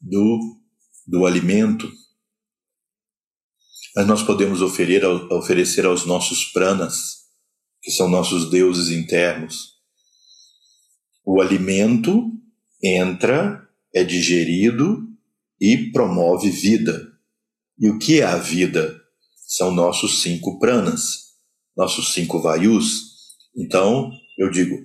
[0.02, 0.40] do,
[1.06, 1.92] do alimento
[3.98, 7.26] mas nós podemos oferecer, oferecer aos nossos pranas,
[7.82, 9.74] que são nossos deuses internos.
[11.26, 12.32] O alimento
[12.84, 15.00] entra, é digerido
[15.60, 17.12] e promove vida.
[17.80, 19.02] E o que é a vida?
[19.48, 21.34] São nossos cinco pranas,
[21.76, 23.17] nossos cinco vayus.
[23.58, 24.76] Então, eu digo,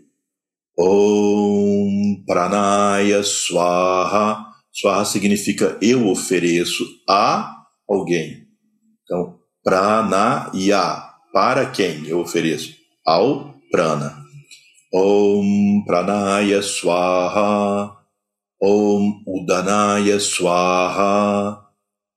[0.78, 4.46] Om Pranaya Swaha.
[4.72, 7.54] Swaha significa eu ofereço a
[7.86, 8.46] alguém.
[9.02, 12.74] Então, pranaya, para quem eu ofereço?
[13.04, 14.22] Ao prana.
[14.92, 17.96] Om pranaya swaha.
[18.60, 21.58] Om udanaya swaha.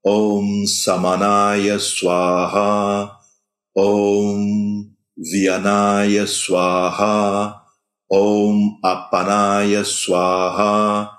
[0.06, 3.12] Om samanaya swaha.
[3.76, 4.65] Om
[5.18, 7.62] vianaya swaha.
[8.10, 11.12] Om apanaya swaha.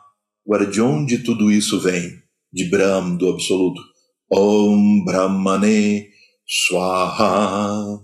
[0.47, 2.23] Agora, de onde tudo isso vem?
[2.53, 3.83] De Brahm, do Absoluto.
[4.31, 6.09] Om Brahmane
[6.47, 8.01] Swaha.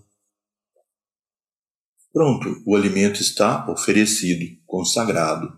[2.13, 5.49] Pronto, o alimento está oferecido, consagrado.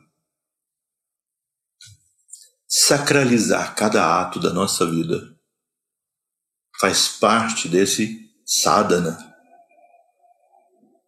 [2.69, 5.35] Sacralizar cada ato da nossa vida
[6.79, 9.34] faz parte desse sadhana.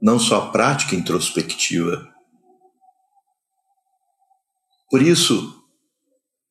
[0.01, 2.07] Não só a prática introspectiva.
[4.91, 5.57] Por isso,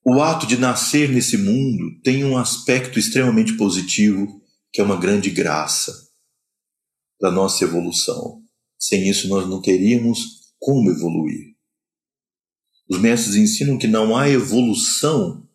[0.06, 4.42] o ato de nascer nesse mundo tem um aspecto extremamente positivo,
[4.72, 5.94] que é uma grande graça
[7.20, 8.42] da nossa evolução.
[8.78, 11.56] Sem isso, nós não teríamos como evoluir.
[12.90, 15.48] Os mestres ensinam que não há evolução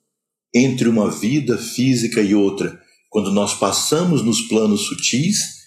[0.54, 2.80] entre uma vida física e outra.
[3.08, 5.59] Quando nós passamos nos planos sutis,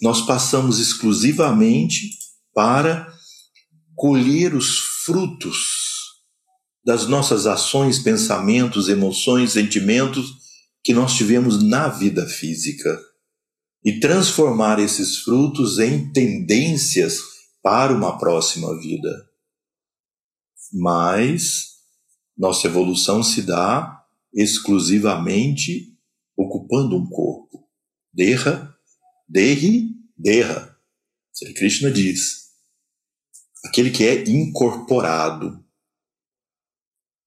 [0.00, 2.10] nós passamos exclusivamente
[2.52, 3.12] para
[3.94, 5.84] colher os frutos
[6.84, 10.44] das nossas ações, pensamentos, emoções, sentimentos
[10.82, 13.00] que nós tivemos na vida física
[13.84, 17.18] e transformar esses frutos em tendências
[17.62, 19.10] para uma próxima vida.
[20.72, 21.74] Mas
[22.36, 25.96] nossa evolução se dá exclusivamente
[26.36, 27.66] ocupando um corpo.
[28.12, 28.73] Derra,
[29.28, 30.78] derri, derra.
[31.32, 32.50] Sri Krishna diz:
[33.64, 35.64] aquele que é incorporado,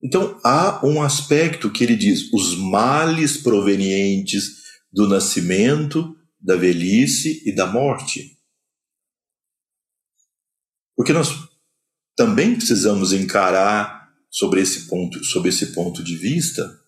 [0.01, 4.57] então há um aspecto que ele diz: os males provenientes
[4.91, 8.37] do nascimento, da velhice e da morte.
[10.95, 11.29] Porque nós
[12.15, 16.79] também precisamos encarar sobre esse ponto, sobre esse ponto de vista,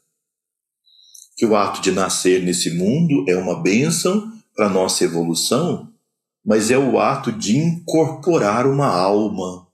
[1.35, 5.93] que o ato de nascer nesse mundo é uma bênção para a nossa evolução,
[6.43, 9.67] mas é o ato de incorporar uma alma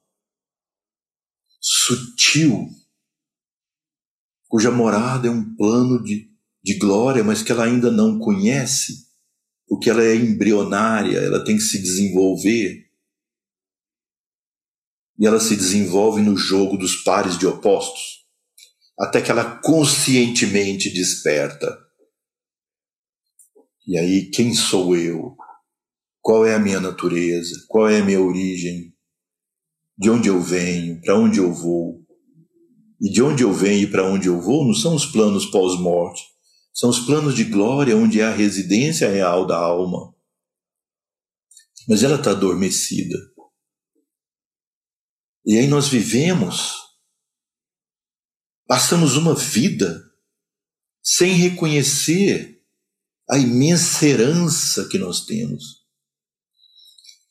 [1.59, 2.69] sutil
[4.55, 6.29] cuja morada é um plano de,
[6.63, 9.05] de glória, mas que ela ainda não conhece,
[9.67, 12.85] porque ela é embrionária, ela tem que se desenvolver.
[15.19, 18.25] E ela se desenvolve no jogo dos pares de opostos,
[18.97, 21.84] até que ela conscientemente desperta.
[23.87, 25.35] E aí, quem sou eu?
[26.21, 27.65] Qual é a minha natureza?
[27.67, 28.93] Qual é a minha origem?
[29.97, 30.99] De onde eu venho?
[31.01, 32.05] Para onde eu vou?
[32.99, 36.23] e de onde eu venho e para onde eu vou não são os planos pós-morte,
[36.73, 40.13] são os planos de glória onde é a residência real da alma.
[41.87, 43.15] Mas ela está adormecida.
[45.45, 46.73] E aí nós vivemos,
[48.65, 50.03] passamos uma vida
[51.03, 52.54] sem reconhecer
[53.29, 55.83] a imensa herança que nós temos.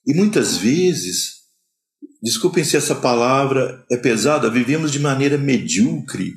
[0.07, 1.45] E muitas vezes
[2.23, 6.33] desculpem se essa palavra é pesada, vivemos de maneira medíocre.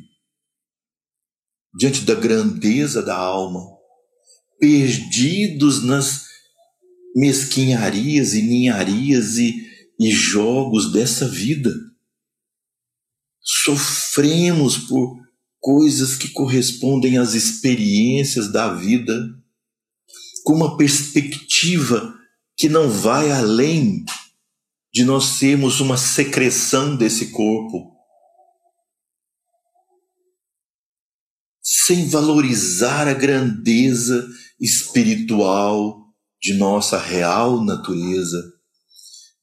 [1.77, 3.63] diante da grandeza da alma,
[4.59, 6.25] perdidos nas
[7.15, 9.53] mesquinharias e ninharias e,
[9.99, 11.71] e jogos dessa vida.
[13.41, 15.19] Sofremos por
[15.59, 19.36] coisas que correspondem às experiências da vida,
[20.47, 22.17] com uma perspectiva
[22.55, 24.05] que não vai além
[24.93, 27.91] de nós sermos uma secreção desse corpo,
[31.61, 34.25] sem valorizar a grandeza
[34.57, 36.01] espiritual
[36.41, 38.41] de nossa real natureza.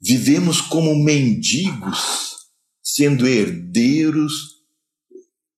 [0.00, 2.00] Vivemos como mendigos,
[2.82, 4.32] sendo herdeiros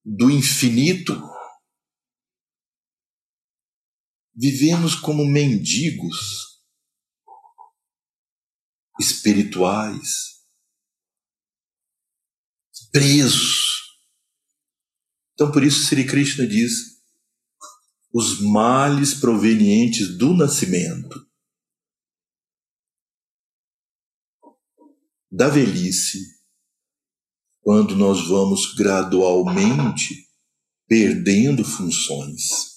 [0.05, 1.36] do infinito.
[4.37, 6.61] Vivemos como mendigos
[9.01, 10.37] espirituais,
[12.93, 13.97] presos.
[15.33, 17.03] Então, por isso, Sri Krishna diz:
[18.13, 21.27] os males provenientes do nascimento,
[25.31, 26.19] da velhice,
[27.61, 30.27] quando nós vamos gradualmente
[30.87, 32.76] perdendo funções.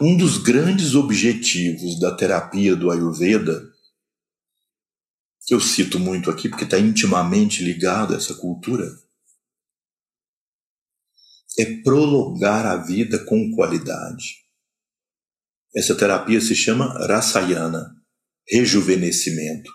[0.00, 3.70] Um dos grandes objetivos da terapia do Ayurveda,
[5.46, 8.88] que eu cito muito aqui porque está intimamente ligado a essa cultura,
[11.58, 14.42] é prolongar a vida com qualidade.
[15.76, 17.94] Essa terapia se chama Rasayana,
[18.48, 19.70] rejuvenescimento.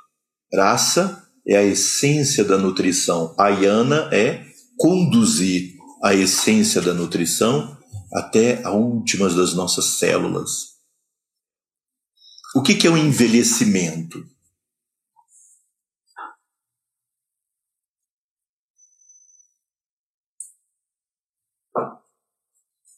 [0.52, 3.36] Rasa é a essência da nutrição.
[3.38, 4.46] A yana é
[4.78, 7.77] conduzir a essência da nutrição
[8.14, 10.78] até a últimas das nossas células.
[12.56, 14.26] O que, que é o envelhecimento?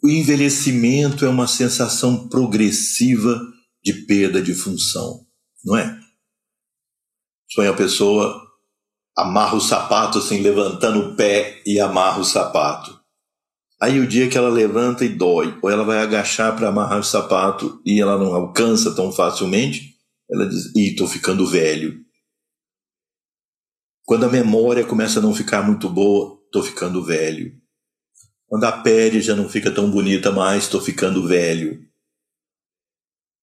[0.01, 3.37] O envelhecimento é uma sensação progressiva
[3.83, 5.27] de perda de função,
[5.63, 5.99] não é?
[7.53, 8.41] Põe a pessoa,
[9.17, 12.98] amarra o sapato assim, levantando o pé e amarra o sapato.
[13.81, 17.03] Aí o dia que ela levanta e dói, ou ela vai agachar para amarrar o
[17.03, 19.95] sapato e ela não alcança tão facilmente,
[20.29, 21.97] ela diz: Ih, estou ficando velho.
[24.05, 27.53] Quando a memória começa a não ficar muito boa, estou ficando velho.
[28.47, 31.79] Quando a pele já não fica tão bonita mais, estou ficando velho.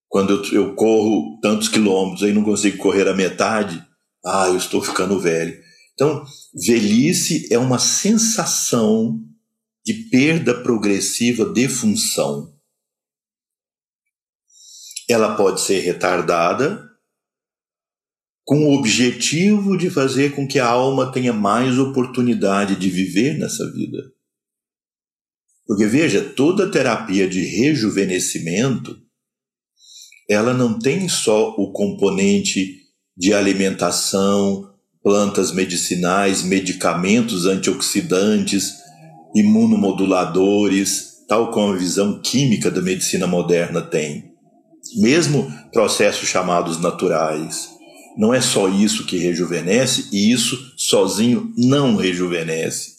[0.09, 3.83] Quando eu, eu corro tantos quilômetros e não consigo correr a metade,
[4.25, 5.57] ah, eu estou ficando velho.
[5.95, 9.19] Então, velhice é uma sensação
[9.87, 12.53] de perda progressiva de função.
[15.09, 16.85] Ela pode ser retardada
[18.45, 23.71] com o objetivo de fazer com que a alma tenha mais oportunidade de viver nessa
[23.73, 24.13] vida.
[25.65, 29.01] Porque veja, toda terapia de rejuvenescimento,
[30.29, 32.83] ela não tem só o componente
[33.17, 34.69] de alimentação,
[35.01, 38.86] plantas medicinais, medicamentos antioxidantes,
[39.37, 44.33] imunomoduladores, tal como a visão química da medicina moderna tem.
[44.97, 47.69] Mesmo processos chamados naturais.
[48.17, 52.97] Não é só isso que rejuvenesce, e isso sozinho não rejuvenesce.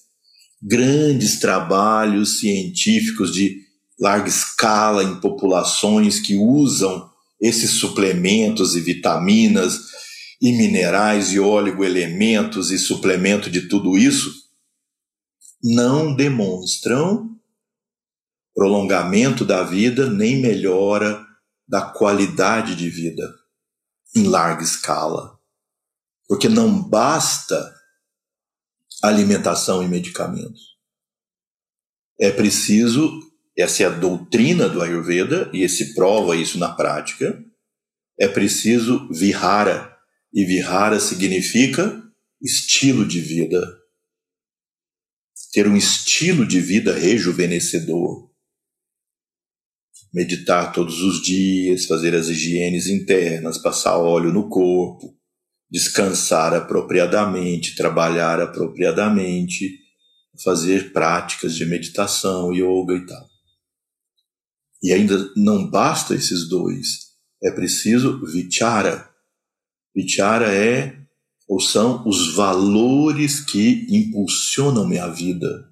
[0.62, 3.58] Grandes trabalhos científicos de
[4.00, 7.10] larga escala em populações que usam
[7.42, 9.80] esses suplementos e vitaminas
[10.40, 14.47] e minerais e elementos e suplemento de tudo isso
[15.64, 17.38] não demonstram
[18.54, 21.26] prolongamento da vida nem melhora
[21.68, 23.32] da qualidade de vida
[24.16, 25.38] em larga escala.
[26.28, 27.74] Porque não basta
[29.04, 30.76] alimentação e medicamentos.
[32.20, 33.20] É preciso,
[33.56, 37.40] essa é a doutrina do Ayurveda, e se prova isso na prática,
[38.20, 39.96] é preciso vihara,
[40.34, 42.04] e vihara significa
[42.42, 43.62] estilo de vida.
[45.58, 48.30] Ter um estilo de vida rejuvenescedor.
[50.14, 55.18] Meditar todos os dias, fazer as higienes internas, passar óleo no corpo,
[55.68, 59.80] descansar apropriadamente, trabalhar apropriadamente,
[60.44, 63.28] fazer práticas de meditação, yoga e tal.
[64.84, 69.10] E ainda não basta esses dois, é preciso vichara,
[69.96, 71.07] Vichara é
[71.48, 75.70] ou são os valores que impulsionam minha vida.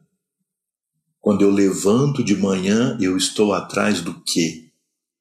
[1.20, 4.70] Quando eu levanto de manhã, eu estou atrás do quê?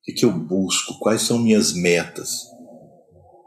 [0.06, 0.98] O que eu busco?
[0.98, 2.42] Quais são minhas metas?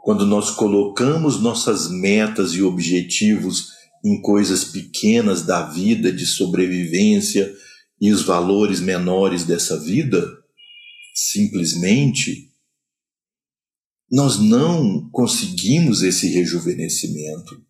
[0.02, 3.68] Quando nós colocamos nossas metas e objetivos
[4.04, 7.54] em coisas pequenas da vida, de sobrevivência
[8.00, 10.26] e os valores menores dessa vida,
[11.14, 12.47] simplesmente,
[14.10, 17.62] nós não conseguimos esse rejuvenescimento.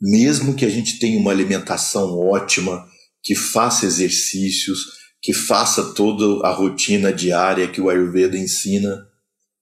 [0.00, 2.84] Mesmo que a gente tenha uma alimentação ótima,
[3.22, 9.08] que faça exercícios, que faça toda a rotina diária que o Ayurveda ensina,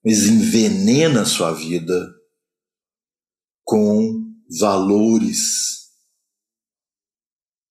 [0.03, 2.15] mas envenena a sua vida
[3.63, 5.91] com valores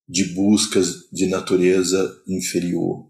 [0.08, 3.09] de buscas de natureza inferior.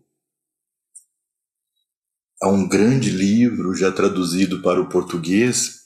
[2.43, 5.81] Há um grande livro já traduzido para o português,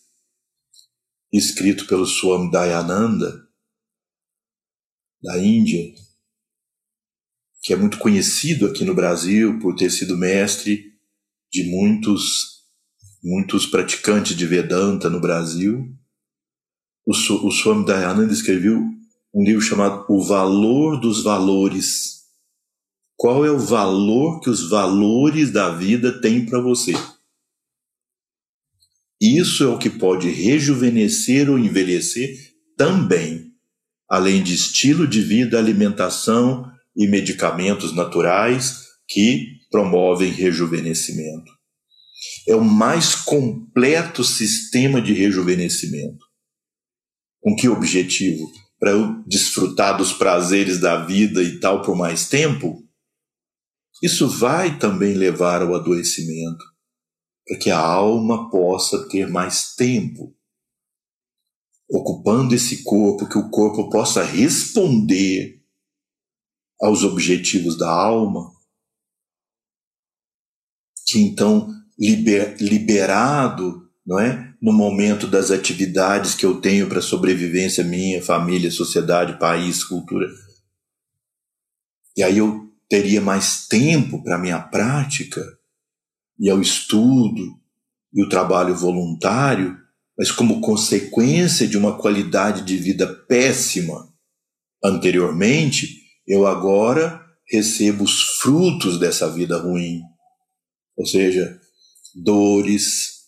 [1.33, 3.45] escrito pelo Swami Dayananda,
[5.21, 5.95] da Índia,
[7.61, 10.93] que é muito conhecido aqui no Brasil por ter sido mestre
[11.51, 12.55] de muitos
[13.25, 15.91] muitos praticantes de Vedanta no Brasil.
[17.07, 18.81] O, o Swami Dayananda escreveu
[19.33, 22.24] um livro chamado O Valor dos Valores.
[23.17, 26.93] Qual é o valor que os valores da vida têm para você?
[29.21, 32.37] Isso é o que pode rejuvenescer ou envelhecer
[32.77, 33.53] também,
[34.09, 41.51] além de estilo de vida, alimentação e medicamentos naturais que promovem rejuvenescimento.
[42.49, 46.25] É o mais completo sistema de rejuvenescimento.
[47.41, 48.47] Com que objetivo?
[48.79, 52.84] Para eu desfrutar dos prazeres da vida e tal por mais tempo?
[54.03, 56.65] Isso vai também levar ao adoecimento,
[57.47, 60.35] para que a alma possa ter mais tempo
[61.89, 65.63] ocupando esse corpo, que o corpo possa responder
[66.81, 68.53] aos objetivos da alma,
[71.07, 71.69] que então
[71.99, 78.71] liber, liberado, não é, no momento das atividades que eu tenho para sobrevivência minha, família,
[78.71, 80.27] sociedade, país, cultura.
[82.17, 85.43] E aí eu teria mais tempo para minha prática
[86.39, 87.59] e ao estudo
[88.13, 89.77] e o trabalho voluntário,
[90.17, 94.13] mas como consequência de uma qualidade de vida péssima
[94.83, 100.03] anteriormente, eu agora recebo os frutos dessa vida ruim.
[100.97, 101.59] Ou seja,
[102.15, 103.25] dores,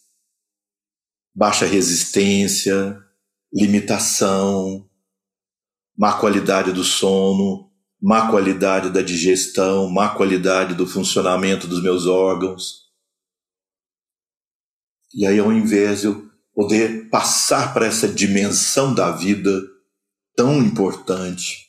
[1.34, 2.98] baixa resistência,
[3.52, 4.88] limitação,
[5.96, 7.65] má qualidade do sono,
[8.06, 12.84] má qualidade da digestão, má qualidade do funcionamento dos meus órgãos.
[15.12, 19.60] E aí, ao invés de eu poder passar para essa dimensão da vida
[20.36, 21.66] tão importante,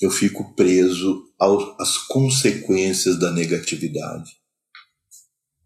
[0.00, 1.24] eu fico preso
[1.76, 4.30] às consequências da negatividade,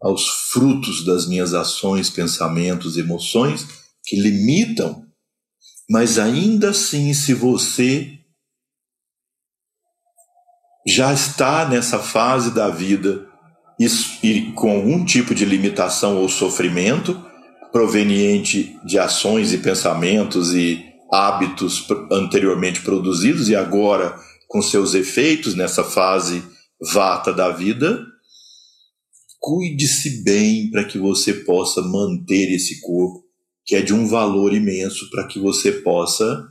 [0.00, 3.66] aos frutos das minhas ações, pensamentos, emoções
[4.02, 5.06] que limitam.
[5.90, 8.16] Mas ainda assim, se você
[10.86, 13.26] já está nessa fase da vida
[14.22, 17.18] e com algum tipo de limitação ou sofrimento
[17.72, 24.16] proveniente de ações e pensamentos e hábitos anteriormente produzidos e agora
[24.48, 26.42] com seus efeitos nessa fase
[26.92, 28.04] vata da vida,
[29.38, 33.22] cuide-se bem para que você possa manter esse corpo,
[33.64, 36.48] que é de um valor imenso, para que você possa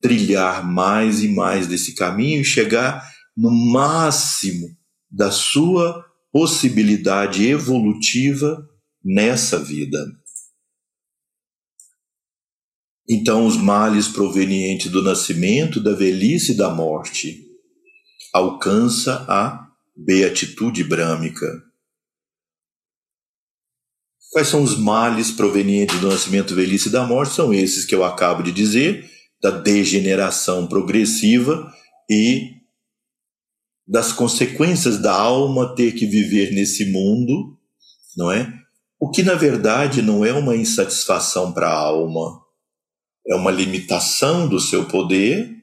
[0.00, 3.02] trilhar mais e mais desse caminho e chegar
[3.38, 4.76] no máximo
[5.08, 8.68] da sua possibilidade evolutiva
[9.02, 10.04] nessa vida.
[13.08, 17.46] Então, os males provenientes do nascimento, da velhice e da morte
[18.34, 21.46] alcança a beatitude brâmica.
[24.32, 27.34] Quais são os males provenientes do nascimento, velhice e da morte?
[27.34, 29.08] São esses que eu acabo de dizer,
[29.40, 31.72] da degeneração progressiva
[32.10, 32.57] e
[33.88, 37.58] das consequências da alma ter que viver nesse mundo,
[38.14, 38.52] não é?
[39.00, 42.38] O que na verdade não é uma insatisfação para a alma,
[43.26, 45.56] é uma limitação do seu poder,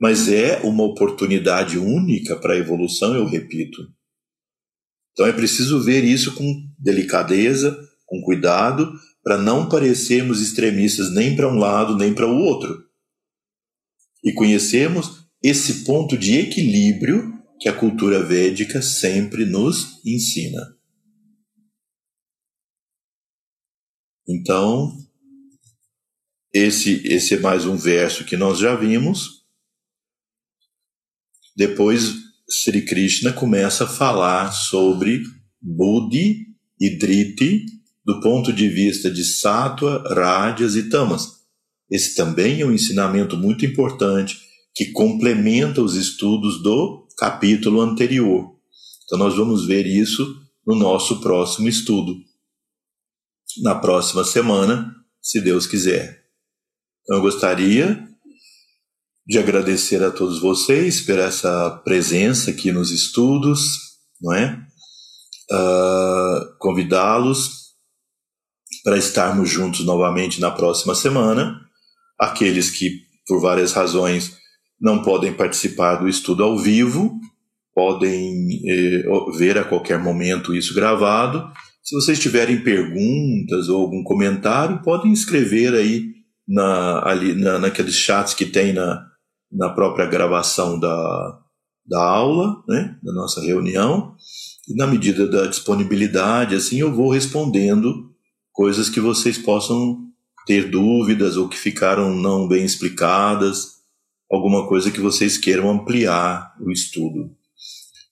[0.00, 3.82] mas é uma oportunidade única para a evolução, eu repito.
[5.12, 7.76] Então é preciso ver isso com delicadeza,
[8.06, 8.92] com cuidado,
[9.24, 12.84] para não parecermos extremistas nem para um lado nem para o outro.
[14.22, 17.31] E conhecermos esse ponto de equilíbrio
[17.62, 20.76] que a cultura védica sempre nos ensina.
[24.28, 24.98] Então,
[26.52, 29.44] esse, esse é mais um verso que nós já vimos.
[31.54, 32.12] Depois,
[32.50, 35.22] Sri Krishna começa a falar sobre
[35.60, 36.48] Buddhi
[36.80, 37.64] e Driti
[38.04, 41.28] do ponto de vista de Sattva, Rajas e Tamas.
[41.88, 44.40] esse também é um ensinamento muito importante
[44.74, 48.52] que complementa os estudos do capítulo anterior.
[49.04, 50.26] Então, nós vamos ver isso
[50.66, 52.16] no nosso próximo estudo,
[53.62, 54.92] na próxima semana,
[55.22, 56.24] se Deus quiser.
[57.00, 58.04] Então, eu gostaria
[59.24, 63.78] de agradecer a todos vocês por essa presença aqui nos estudos,
[64.20, 64.60] não é?
[65.48, 67.76] Uh, Convidá-los
[68.82, 71.60] para estarmos juntos novamente na próxima semana.
[72.18, 74.41] Aqueles que, por várias razões,
[74.82, 77.14] não podem participar do estudo ao vivo,
[77.72, 79.04] podem eh,
[79.38, 81.48] ver a qualquer momento isso gravado.
[81.80, 86.06] Se vocês tiverem perguntas ou algum comentário, podem escrever aí
[86.46, 89.06] na, ali, na, naqueles chats que tem na,
[89.50, 91.38] na própria gravação da,
[91.86, 94.14] da aula, né, da nossa reunião.
[94.68, 98.10] E na medida da disponibilidade, assim, eu vou respondendo
[98.52, 99.98] coisas que vocês possam
[100.44, 103.81] ter dúvidas ou que ficaram não bem explicadas,
[104.32, 107.36] alguma coisa que vocês queiram ampliar o estudo.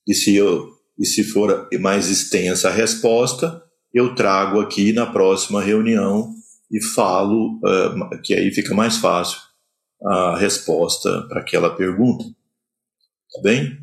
[0.07, 0.69] E se, eu,
[0.99, 6.35] e se for mais extensa a resposta, eu trago aqui na próxima reunião
[6.71, 9.41] e falo, uh, que aí fica mais fácil
[10.05, 12.25] a resposta para aquela pergunta.
[12.25, 13.79] Tá bem?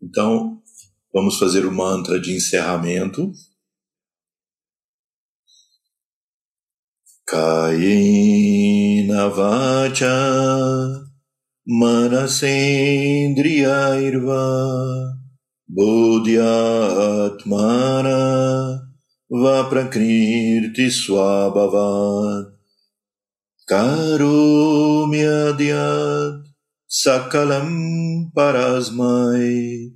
[0.00, 0.62] Então,
[1.12, 3.32] vamos fazer o mantra de encerramento.
[7.26, 11.03] Kayena vacha
[11.66, 14.44] manasendriyairva
[15.66, 18.20] buddhyatmana
[19.32, 22.52] va prakriti swabhavat
[23.64, 26.44] Karumyadyat
[26.84, 29.88] sakalam parasmai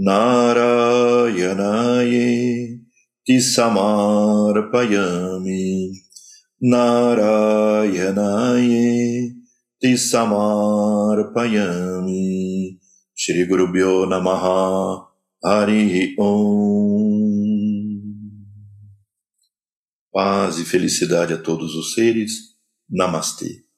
[0.00, 2.32] narayanaye
[3.28, 5.92] tisamarpayami
[9.80, 12.78] narayanaye tisamarpayami
[13.14, 15.06] Shri Guru Bhyo Namaha.
[15.42, 17.30] Hari Om.
[20.12, 22.32] Paz e felicidade a todos os seres.
[22.88, 23.69] Namastê.